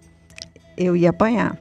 eu 0.77 0.96
ia 0.96 1.11
apanhar. 1.11 1.59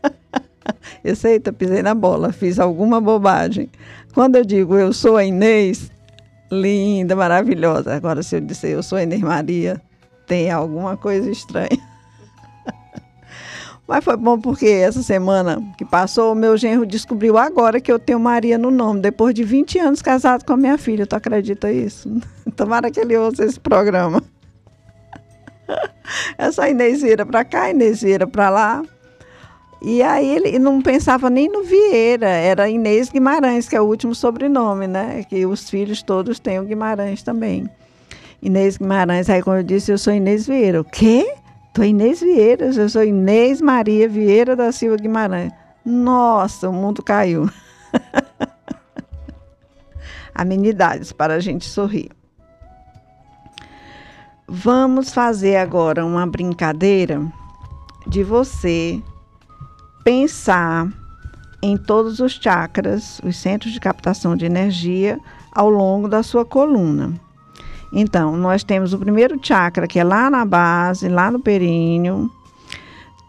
eu 1.04 1.14
sei, 1.14 1.38
pisei 1.38 1.82
na 1.82 1.94
bola, 1.94 2.32
fiz 2.32 2.58
alguma 2.58 3.02
bobagem. 3.02 3.68
Quando 4.14 4.36
eu 4.36 4.44
digo 4.46 4.78
eu 4.78 4.94
sou 4.94 5.18
a 5.18 5.24
Inês, 5.24 5.92
linda, 6.50 7.14
maravilhosa. 7.14 7.94
Agora, 7.94 8.22
se 8.22 8.36
eu 8.36 8.40
disser 8.40 8.70
eu 8.70 8.82
sou 8.82 8.98
Ener 8.98 9.20
Maria, 9.20 9.78
tem 10.26 10.50
alguma 10.50 10.96
coisa 10.96 11.30
estranha. 11.30 11.89
Mas 13.90 14.04
foi 14.04 14.16
bom 14.16 14.38
porque 14.38 14.68
essa 14.68 15.02
semana 15.02 15.60
que 15.76 15.84
passou, 15.84 16.30
o 16.30 16.34
meu 16.36 16.56
genro 16.56 16.86
descobriu 16.86 17.36
agora 17.36 17.80
que 17.80 17.90
eu 17.90 17.98
tenho 17.98 18.20
Maria 18.20 18.56
no 18.56 18.70
nome, 18.70 19.00
depois 19.00 19.34
de 19.34 19.42
20 19.42 19.80
anos 19.80 20.00
casado 20.00 20.44
com 20.44 20.52
a 20.52 20.56
minha 20.56 20.78
filha. 20.78 21.04
Tu 21.08 21.16
acredita 21.16 21.72
isso? 21.72 22.08
Tomara 22.54 22.88
que 22.88 23.00
ele 23.00 23.16
ouça 23.16 23.44
esse 23.44 23.58
programa. 23.58 24.22
Essa 26.38 26.68
Inezeira 26.68 27.26
para 27.26 27.44
cá, 27.44 27.68
Inezeira 27.68 28.28
para 28.28 28.48
lá. 28.48 28.82
E 29.82 30.00
aí 30.04 30.36
ele 30.36 30.56
não 30.60 30.80
pensava 30.80 31.28
nem 31.28 31.48
no 31.48 31.64
Vieira, 31.64 32.28
era 32.28 32.68
Inês 32.68 33.10
Guimarães, 33.10 33.68
que 33.68 33.74
é 33.74 33.80
o 33.80 33.86
último 33.86 34.14
sobrenome, 34.14 34.86
né? 34.86 35.24
Que 35.28 35.44
os 35.44 35.68
filhos 35.68 36.00
todos 36.00 36.38
têm 36.38 36.60
o 36.60 36.64
Guimarães 36.64 37.24
também. 37.24 37.68
Inês 38.40 38.76
Guimarães, 38.76 39.28
aí 39.28 39.42
quando 39.42 39.58
eu 39.58 39.64
disse, 39.64 39.90
eu 39.90 39.98
sou 39.98 40.12
Inês 40.12 40.46
Vieira. 40.46 40.80
O 40.80 40.84
quê? 40.84 41.34
É 41.78 41.86
Inês 41.86 42.20
Vieira, 42.20 42.66
eu 42.66 42.88
sou 42.88 43.02
Inês 43.02 43.60
Maria 43.60 44.08
Vieira 44.08 44.54
da 44.54 44.70
Silva 44.72 44.96
Guimarães. 44.96 45.52
Nossa, 45.84 46.68
o 46.68 46.72
mundo 46.72 47.02
caiu. 47.02 47.48
Amenidades 50.34 51.12
para 51.12 51.34
a 51.34 51.40
gente 51.40 51.66
sorrir. 51.66 52.10
Vamos 54.46 55.14
fazer 55.14 55.56
agora 55.56 56.04
uma 56.04 56.26
brincadeira 56.26 57.22
de 58.06 58.24
você 58.24 59.00
pensar 60.04 60.88
em 61.62 61.76
todos 61.76 62.20
os 62.20 62.32
chakras, 62.32 63.20
os 63.24 63.36
centros 63.36 63.72
de 63.72 63.80
captação 63.80 64.36
de 64.36 64.44
energia, 64.44 65.18
ao 65.52 65.70
longo 65.70 66.08
da 66.08 66.22
sua 66.22 66.44
coluna. 66.44 67.14
Então, 67.92 68.36
nós 68.36 68.62
temos 68.62 68.92
o 68.92 68.98
primeiro 68.98 69.38
chakra, 69.42 69.86
que 69.86 69.98
é 69.98 70.04
lá 70.04 70.30
na 70.30 70.44
base, 70.44 71.08
lá 71.08 71.30
no 71.30 71.40
períneo. 71.40 72.30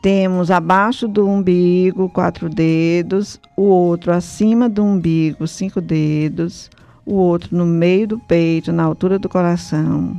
Temos 0.01 0.51
abaixo 0.51 1.07
do 1.07 1.27
umbigo, 1.27 2.09
quatro 2.09 2.49
dedos. 2.49 3.39
O 3.57 3.63
outro 3.63 4.11
acima 4.11 4.69
do 4.69 4.83
umbigo, 4.83 5.47
cinco 5.47 5.81
dedos. 5.81 6.69
O 7.05 7.15
outro 7.15 7.55
no 7.55 7.65
meio 7.65 8.07
do 8.07 8.19
peito, 8.19 8.71
na 8.71 8.83
altura 8.83 9.17
do 9.17 9.27
coração. 9.27 10.15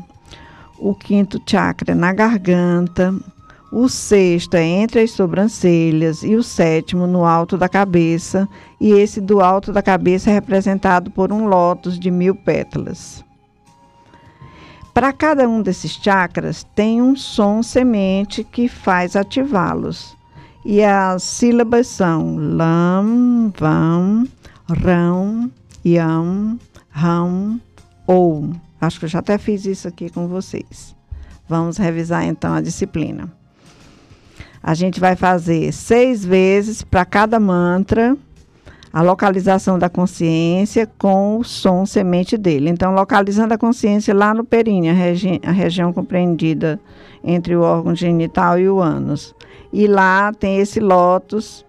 O 0.79 0.95
quinto 0.95 1.41
chakra 1.47 1.93
é 1.93 1.95
na 1.95 2.13
garganta, 2.13 3.15
o 3.73 3.89
sexto 3.89 4.55
é 4.55 4.65
entre 4.65 5.01
as 5.01 5.13
sobrancelhas 5.13 6.23
e 6.23 6.35
o 6.35 6.43
sétimo 6.43 7.07
no 7.07 7.25
alto 7.25 7.57
da 7.57 7.71
cabeça, 7.71 8.47
e 8.79 8.91
esse 8.91 9.19
do 9.19 9.41
alto 9.41 9.73
da 9.73 9.81
cabeça 9.81 10.29
é 10.29 10.35
representado 10.35 11.11
por 11.11 11.33
um 11.33 11.47
lótus 11.47 11.99
de 11.99 12.11
mil 12.11 12.35
pétalas. 12.35 13.25
Para 14.95 15.13
cada 15.13 15.49
um 15.49 15.63
desses 15.63 15.93
chakras 15.93 16.65
tem 16.75 17.01
um 17.01 17.17
som 17.17 17.63
semente 17.63 18.45
que 18.45 18.69
faz 18.69 19.17
ativá-los. 19.17 20.15
E 20.65 20.83
as 20.83 21.23
sílabas 21.23 21.87
são 21.87 22.37
lam, 22.37 23.53
vam, 23.59 24.29
ram, 24.69 25.51
yam, 25.85 26.59
ram, 26.91 27.61
ou. 28.07 28.51
Acho 28.81 28.99
que 28.99 29.07
eu 29.07 29.09
já 29.09 29.21
até 29.21 29.39
fiz 29.39 29.65
isso 29.65 29.89
aqui 29.89 30.11
com 30.11 30.29
vocês. 30.29 30.95
Vamos 31.49 31.79
revisar 31.79 32.25
então 32.25 32.53
a 32.53 32.61
disciplina. 32.61 33.33
A 34.63 34.75
gente 34.75 35.01
vai 35.01 35.17
fazer 35.17 35.73
seis 35.73 36.25
vezes 36.25 36.83
para 36.83 37.05
cada 37.05 37.41
mantra 37.41 38.17
a 38.93 39.01
localização 39.03 39.79
da 39.79 39.89
consciência 39.89 40.89
com 40.99 41.39
o 41.39 41.45
som 41.45 41.87
semente 41.87 42.37
dele. 42.37 42.69
Então, 42.69 42.95
localizando 42.95 43.55
a 43.55 43.59
consciência 43.59 44.15
lá 44.15 44.35
no 44.35 44.45
períneo, 44.45 44.93
a, 44.93 44.95
regi 44.95 45.41
a 45.45 45.51
região 45.51 45.93
compreendida 45.93 46.79
entre 47.25 47.57
o 47.57 47.63
órgão 47.63 47.95
genital 47.95 48.59
e 48.59 48.69
o 48.69 48.81
ânus. 48.81 49.35
E 49.73 49.87
lá 49.87 50.33
tem 50.33 50.59
esse 50.59 50.79
lótus 50.79 51.65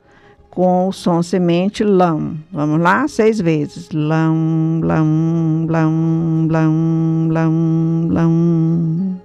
com 0.49 0.89
o 0.89 0.91
som 0.91 1.23
semente 1.23 1.83
lam. 1.83 2.37
Vamos 2.51 2.81
lá? 2.81 3.07
Seis 3.07 3.39
vezes. 3.39 3.89
Lam, 3.91 4.81
lam, 4.83 5.65
lam, 5.69 6.47
lam, 6.49 7.29
lam, 7.31 8.07
lam 8.11 9.23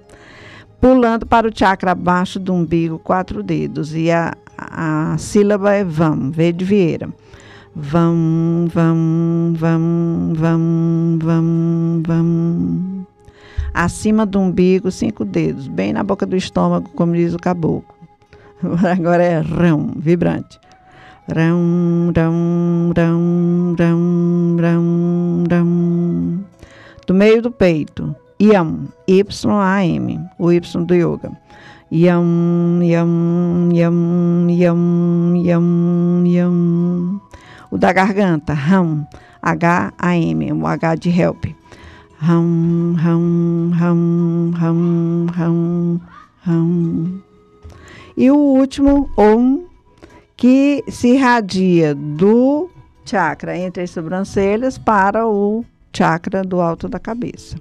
pulando 0.79 1.25
para 1.25 1.47
o 1.47 1.51
chakra 1.53 1.91
abaixo 1.91 2.39
do 2.39 2.53
umbigo, 2.53 2.97
quatro 2.99 3.43
dedos. 3.43 3.93
E 3.93 4.09
a, 4.09 4.33
a 4.57 5.15
sílaba 5.17 5.73
é 5.73 5.83
vam, 5.83 6.31
V 6.31 6.53
de 6.53 6.65
Vieira. 6.65 7.09
Vam, 7.75 8.67
vam, 8.73 9.53
vam, 9.55 10.33
vam, 10.35 11.19
vam, 11.21 12.03
vam. 12.05 13.05
Acima 13.73 14.25
do 14.25 14.39
umbigo, 14.39 14.91
cinco 14.91 15.23
dedos, 15.23 15.67
bem 15.67 15.93
na 15.93 16.03
boca 16.03 16.25
do 16.25 16.35
estômago, 16.35 16.89
como 16.95 17.13
diz 17.13 17.33
o 17.33 17.39
caboclo. 17.39 17.95
Agora 18.91 19.23
é 19.23 19.39
rão, 19.39 19.93
vibrante. 19.95 20.59
Ram, 21.27 22.11
ram, 22.15 22.91
ram, 22.97 23.75
ram, 23.77 24.57
ram, 24.59 25.43
ram. 25.49 26.45
Do 27.05 27.13
meio 27.13 27.41
do 27.41 27.51
peito. 27.51 28.15
Yam, 28.41 28.87
Y-A-M, 29.07 30.19
o 30.39 30.51
Y 30.51 30.85
do 30.85 30.95
yoga. 30.95 31.31
Yam, 31.91 32.79
yam, 32.81 33.69
yam, 33.71 34.49
yam, 34.49 35.35
yam, 35.35 36.25
yam. 36.25 37.28
O 37.71 37.77
da 37.77 37.93
garganta, 37.93 38.53
Ram, 38.53 39.07
H-A-M, 39.41 40.53
o 40.53 40.65
H 40.65 40.95
de 40.95 41.09
help. 41.09 41.45
Ram, 42.17 42.95
ram, 42.97 43.71
ram, 43.73 44.51
ram, 44.51 45.25
ram, 45.27 46.01
ram. 46.41 47.21
E 48.17 48.29
o 48.29 48.35
último, 48.35 49.09
Om, 49.17 49.65
que 50.35 50.83
se 50.87 51.09
irradia 51.15 51.95
do 51.95 52.69
chakra 53.05 53.57
entre 53.57 53.83
as 53.83 53.91
sobrancelhas 53.91 54.77
para 54.77 55.27
o 55.27 55.63
chakra 55.93 56.43
do 56.43 56.61
alto 56.61 56.87
da 56.87 56.99
cabeça. 56.99 57.57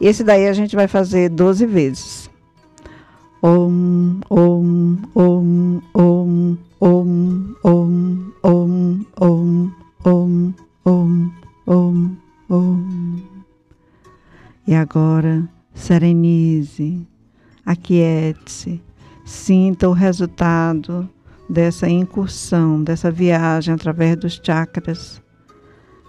Esse 0.00 0.24
daí 0.24 0.48
a 0.48 0.52
gente 0.52 0.74
vai 0.74 0.88
fazer 0.88 1.28
12 1.28 1.66
vezes. 1.66 2.30
Om, 3.42 4.20
om, 4.30 4.98
om, 5.14 5.82
om, 5.94 6.58
om, 6.82 7.56
om, 7.62 8.34
om, 8.42 9.06
om, 9.20 9.74
om, 10.04 10.54
om, 10.84 11.32
om, 11.64 12.18
om. 12.48 13.22
E 14.66 14.74
agora, 14.74 15.48
serenize, 15.72 17.06
aquiete-se, 17.64 18.82
sinta 19.24 19.88
o 19.88 19.92
resultado 19.92 21.08
dessa 21.48 21.88
incursão, 21.88 22.82
dessa 22.82 23.12
viagem 23.12 23.72
através 23.72 24.16
dos 24.16 24.40
chakras 24.42 25.22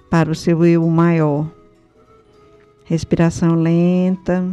para 0.10 0.32
o 0.32 0.36
seu 0.36 0.66
eu 0.66 0.90
maior. 0.90 1.52
Respiração 2.86 3.54
lenta, 3.54 4.44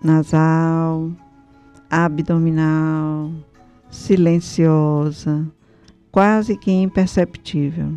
nasal, 0.00 1.10
abdominal, 1.90 3.32
silenciosa, 3.90 5.46
quase 6.10 6.56
que 6.56 6.70
imperceptível. 6.70 7.94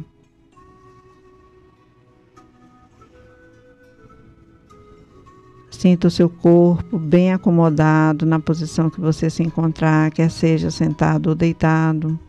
Sinta 5.70 6.08
o 6.08 6.12
seu 6.12 6.30
corpo 6.30 7.00
bem 7.00 7.34
acomodado 7.34 8.24
na 8.24 8.40
posição 8.40 8.88
que 8.88 9.02
você 9.02 9.32
se 9.32 9.42
encontrar, 9.42 10.12
quer 10.12 10.30
seja 10.30 10.70
sentado 10.70 11.30
ou 11.30 11.36
deitado, 11.36 12.20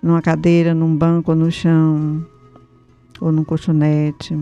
numa 0.00 0.22
cadeira, 0.22 0.72
num 0.72 0.96
banco 0.96 1.32
ou 1.32 1.36
no 1.36 1.50
chão, 1.50 2.24
ou 3.20 3.32
num 3.32 3.42
colchonete. 3.42 4.38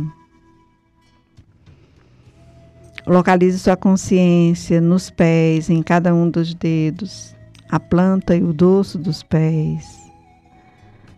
Localize 3.06 3.58
sua 3.58 3.74
consciência 3.74 4.82
nos 4.82 5.08
pés, 5.08 5.70
em 5.70 5.82
cada 5.82 6.14
um 6.14 6.28
dos 6.28 6.52
dedos, 6.52 7.34
a 7.70 7.78
planta 7.78 8.34
e 8.34 8.42
o 8.42 8.52
dorso 8.52 8.98
dos 8.98 9.22
pés, 9.22 10.10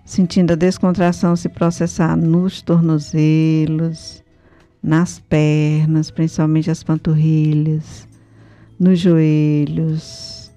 sentindo 0.05 0.53
a 0.53 0.57
descontração 0.57 1.37
se 1.37 1.49
processar 1.49 2.17
nos 2.17 2.61
tornozelos, 2.61 4.23
nas 4.83 5.21
pernas, 5.21 6.11
principalmente 6.11 6.71
as 6.71 6.83
panturrilhas, 6.83 8.09
nos 8.79 8.99
joelhos, 8.99 10.51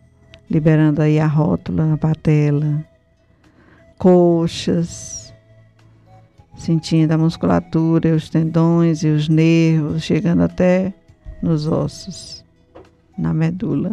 liberando 0.50 1.02
aí 1.02 1.20
a 1.20 1.28
rótula, 1.28 1.94
a 1.94 1.98
patela, 1.98 2.84
coxas, 3.98 5.34
sentindo 6.56 7.12
a 7.12 7.18
musculatura, 7.18 8.16
os 8.16 8.30
tendões 8.30 9.04
e 9.04 9.10
os 9.10 9.28
nervos, 9.28 10.04
chegando 10.04 10.44
até 10.44 10.94
nos 11.42 11.68
ossos, 11.68 12.44
na 13.18 13.34
medula. 13.34 13.92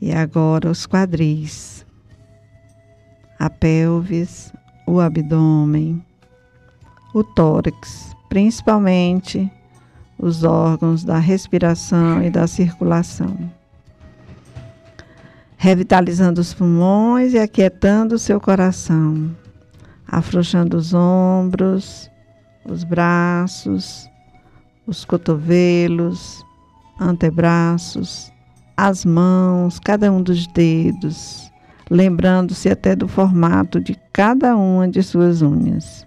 E 0.00 0.12
agora 0.12 0.70
os 0.70 0.86
quadris, 0.86 1.84
a 3.38 3.50
pelvis, 3.50 4.52
o 4.86 4.98
abdômen, 4.98 6.02
o 7.12 7.22
tórax, 7.22 8.16
principalmente 8.28 9.50
os 10.18 10.44
órgãos 10.44 11.04
da 11.04 11.18
respiração 11.18 12.22
e 12.22 12.30
da 12.30 12.46
circulação. 12.46 13.36
Revitalizando 15.56 16.40
os 16.40 16.54
pulmões 16.54 17.34
e 17.34 17.38
aquietando 17.38 18.14
o 18.14 18.18
seu 18.18 18.40
coração, 18.40 19.36
afrouxando 20.06 20.76
os 20.76 20.94
ombros, 20.94 22.10
os 22.64 22.84
braços, 22.84 24.08
os 24.86 25.04
cotovelos, 25.04 26.44
antebraços, 26.98 28.29
as 28.82 29.04
mãos, 29.04 29.78
cada 29.78 30.10
um 30.10 30.22
dos 30.22 30.46
dedos, 30.46 31.52
lembrando-se 31.90 32.66
até 32.70 32.96
do 32.96 33.06
formato 33.06 33.78
de 33.78 33.94
cada 34.10 34.56
uma 34.56 34.88
de 34.88 35.02
suas 35.02 35.42
unhas. 35.42 36.06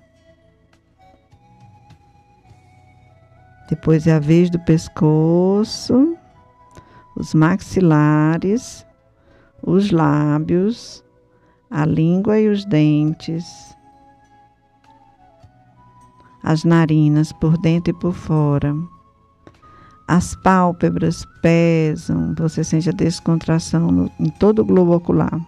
Depois 3.70 4.08
é 4.08 4.14
a 4.14 4.20
vez 4.20 4.50
do 4.50 4.60
pescoço, 4.62 6.18
os 7.16 7.36
maxilares, 7.36 8.84
os 9.62 9.92
lábios, 9.92 11.06
a 11.70 11.86
língua 11.86 12.40
e 12.40 12.50
os 12.50 12.66
dentes, 12.66 13.46
as 16.42 16.64
narinas 16.64 17.32
por 17.34 17.56
dentro 17.56 17.92
e 17.92 18.00
por 18.00 18.14
fora. 18.14 18.74
As 20.14 20.36
pálpebras 20.36 21.26
pesam, 21.42 22.36
você 22.38 22.64
sente 22.64 22.88
a 22.88 22.92
descontração 22.92 23.92
no, 23.92 24.12
em 24.20 24.30
todo 24.30 24.60
o 24.60 24.64
globo 24.64 24.96
ocular. 24.96 25.42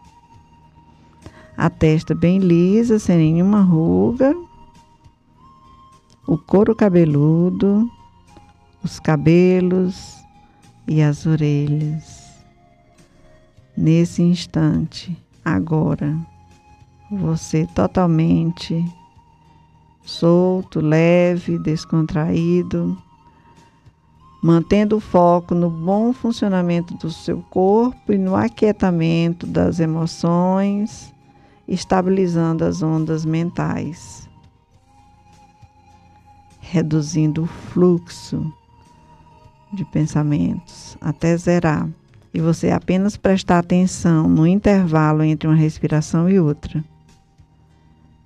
A 1.55 1.69
testa 1.69 2.15
bem 2.15 2.39
lisa, 2.39 2.97
sem 2.97 3.15
nenhuma 3.15 3.61
ruga. 3.61 4.35
O 6.25 6.35
couro 6.35 6.75
cabeludo, 6.75 7.87
os 8.83 8.99
cabelos 8.99 10.15
e 10.87 10.99
as 10.99 11.27
orelhas. 11.27 12.33
Nesse 13.77 14.23
instante, 14.23 15.15
agora, 15.45 16.17
você 17.11 17.67
totalmente 17.75 18.83
solto, 20.03 20.79
leve, 20.81 21.59
descontraído, 21.59 22.97
mantendo 24.45 24.97
o 24.97 24.99
foco 24.99 25.55
no 25.55 25.71
bom 25.71 26.13
funcionamento 26.13 26.93
do 26.97 27.09
seu 27.09 27.41
corpo 27.49 28.13
e 28.13 28.17
no 28.19 28.35
aquietamento 28.35 29.47
das 29.47 29.79
emoções, 29.79 31.11
estabilizando 31.67 32.63
as 32.63 32.83
ondas 32.83 33.25
mentais, 33.25 34.29
reduzindo 36.59 37.41
o 37.41 37.47
fluxo 37.47 38.53
de 39.73 39.83
pensamentos 39.85 40.95
até 41.01 41.35
zerar 41.35 41.89
e 42.31 42.39
você 42.39 42.69
apenas 42.69 43.17
prestar 43.17 43.57
atenção 43.57 44.29
no 44.29 44.45
intervalo 44.45 45.23
entre 45.23 45.47
uma 45.47 45.57
respiração 45.57 46.29
e 46.29 46.39
outra, 46.39 46.85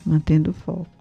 mantendo 0.06 0.52
o 0.52 0.54
foco. 0.54 0.99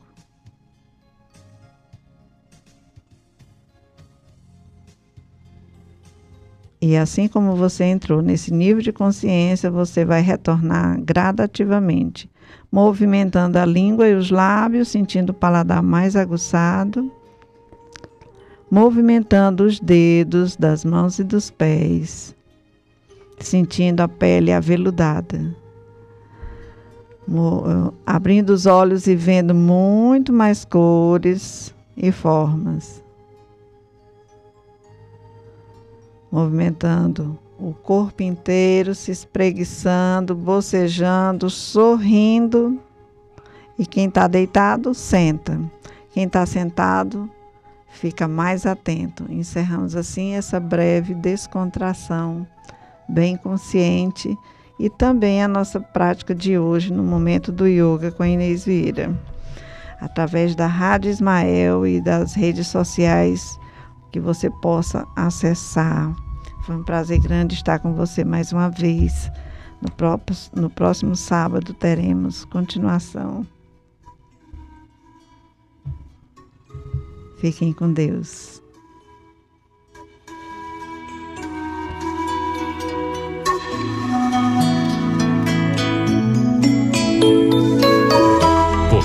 E 6.88 6.96
assim 6.96 7.28
como 7.28 7.54
você 7.54 7.84
entrou 7.84 8.22
nesse 8.22 8.50
nível 8.50 8.80
de 8.82 8.92
consciência, 8.92 9.70
você 9.70 10.06
vai 10.06 10.22
retornar 10.22 10.98
gradativamente, 11.02 12.30
movimentando 12.72 13.58
a 13.58 13.66
língua 13.66 14.08
e 14.08 14.14
os 14.14 14.30
lábios, 14.30 14.88
sentindo 14.88 15.30
o 15.30 15.34
paladar 15.34 15.82
mais 15.82 16.16
aguçado 16.16 17.12
movimentando 18.70 19.64
os 19.64 19.80
dedos 19.80 20.56
das 20.56 20.84
mãos 20.84 21.18
e 21.18 21.24
dos 21.24 21.50
pés, 21.50 22.34
sentindo 23.40 24.00
a 24.00 24.08
pele 24.08 24.52
aveludada. 24.52 25.54
Abrindo 28.06 28.50
os 28.50 28.66
olhos 28.66 29.06
e 29.06 29.14
vendo 29.14 29.54
muito 29.54 30.32
mais 30.32 30.64
cores 30.64 31.74
e 31.96 32.10
formas. 32.10 33.02
Movimentando 36.30 37.38
o 37.58 37.72
corpo 37.72 38.22
inteiro, 38.22 38.94
se 38.94 39.10
espreguiçando, 39.10 40.34
bocejando, 40.34 41.50
sorrindo. 41.50 42.78
E 43.78 43.84
quem 43.84 44.06
está 44.08 44.28
deitado, 44.28 44.94
senta. 44.94 45.60
Quem 46.12 46.24
está 46.24 46.44
sentado, 46.46 47.30
fica 47.88 48.28
mais 48.28 48.66
atento. 48.66 49.24
Encerramos 49.28 49.96
assim 49.96 50.34
essa 50.34 50.60
breve 50.60 51.14
descontração, 51.14 52.46
bem 53.08 53.36
consciente 53.36 54.36
e 54.78 54.88
também 54.88 55.42
a 55.42 55.48
nossa 55.48 55.80
prática 55.80 56.34
de 56.34 56.56
hoje 56.56 56.92
no 56.92 57.02
momento 57.02 57.50
do 57.50 57.66
yoga 57.66 58.12
com 58.12 58.22
a 58.22 58.28
Inês 58.28 58.64
Vieira. 58.64 59.12
Através 60.00 60.54
da 60.54 60.66
Rádio 60.66 61.10
Ismael 61.10 61.84
e 61.84 62.00
das 62.00 62.34
redes 62.34 62.68
sociais 62.68 63.58
que 64.10 64.20
você 64.20 64.50
possa 64.50 65.06
acessar. 65.16 66.14
Foi 66.64 66.76
um 66.76 66.82
prazer 66.82 67.18
grande 67.20 67.54
estar 67.54 67.78
com 67.78 67.94
você 67.94 68.24
mais 68.24 68.52
uma 68.52 68.68
vez. 68.68 69.30
No, 69.80 69.90
próprio, 69.90 70.36
no 70.54 70.68
próximo 70.68 71.14
sábado 71.14 71.72
teremos 71.72 72.44
continuação. 72.44 73.46
Fiquem 77.40 77.72
com 77.72 77.92
Deus. 77.92 78.60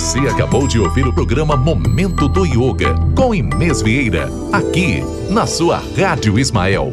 Você 0.03 0.19
acabou 0.19 0.67
de 0.67 0.77
ouvir 0.77 1.07
o 1.07 1.13
programa 1.13 1.55
Momento 1.55 2.27
do 2.27 2.45
Yoga 2.45 2.93
com 3.15 3.33
Inês 3.33 3.81
Vieira, 3.81 4.29
aqui 4.51 5.01
na 5.29 5.47
sua 5.47 5.81
Rádio 5.97 6.37
Ismael 6.37 6.91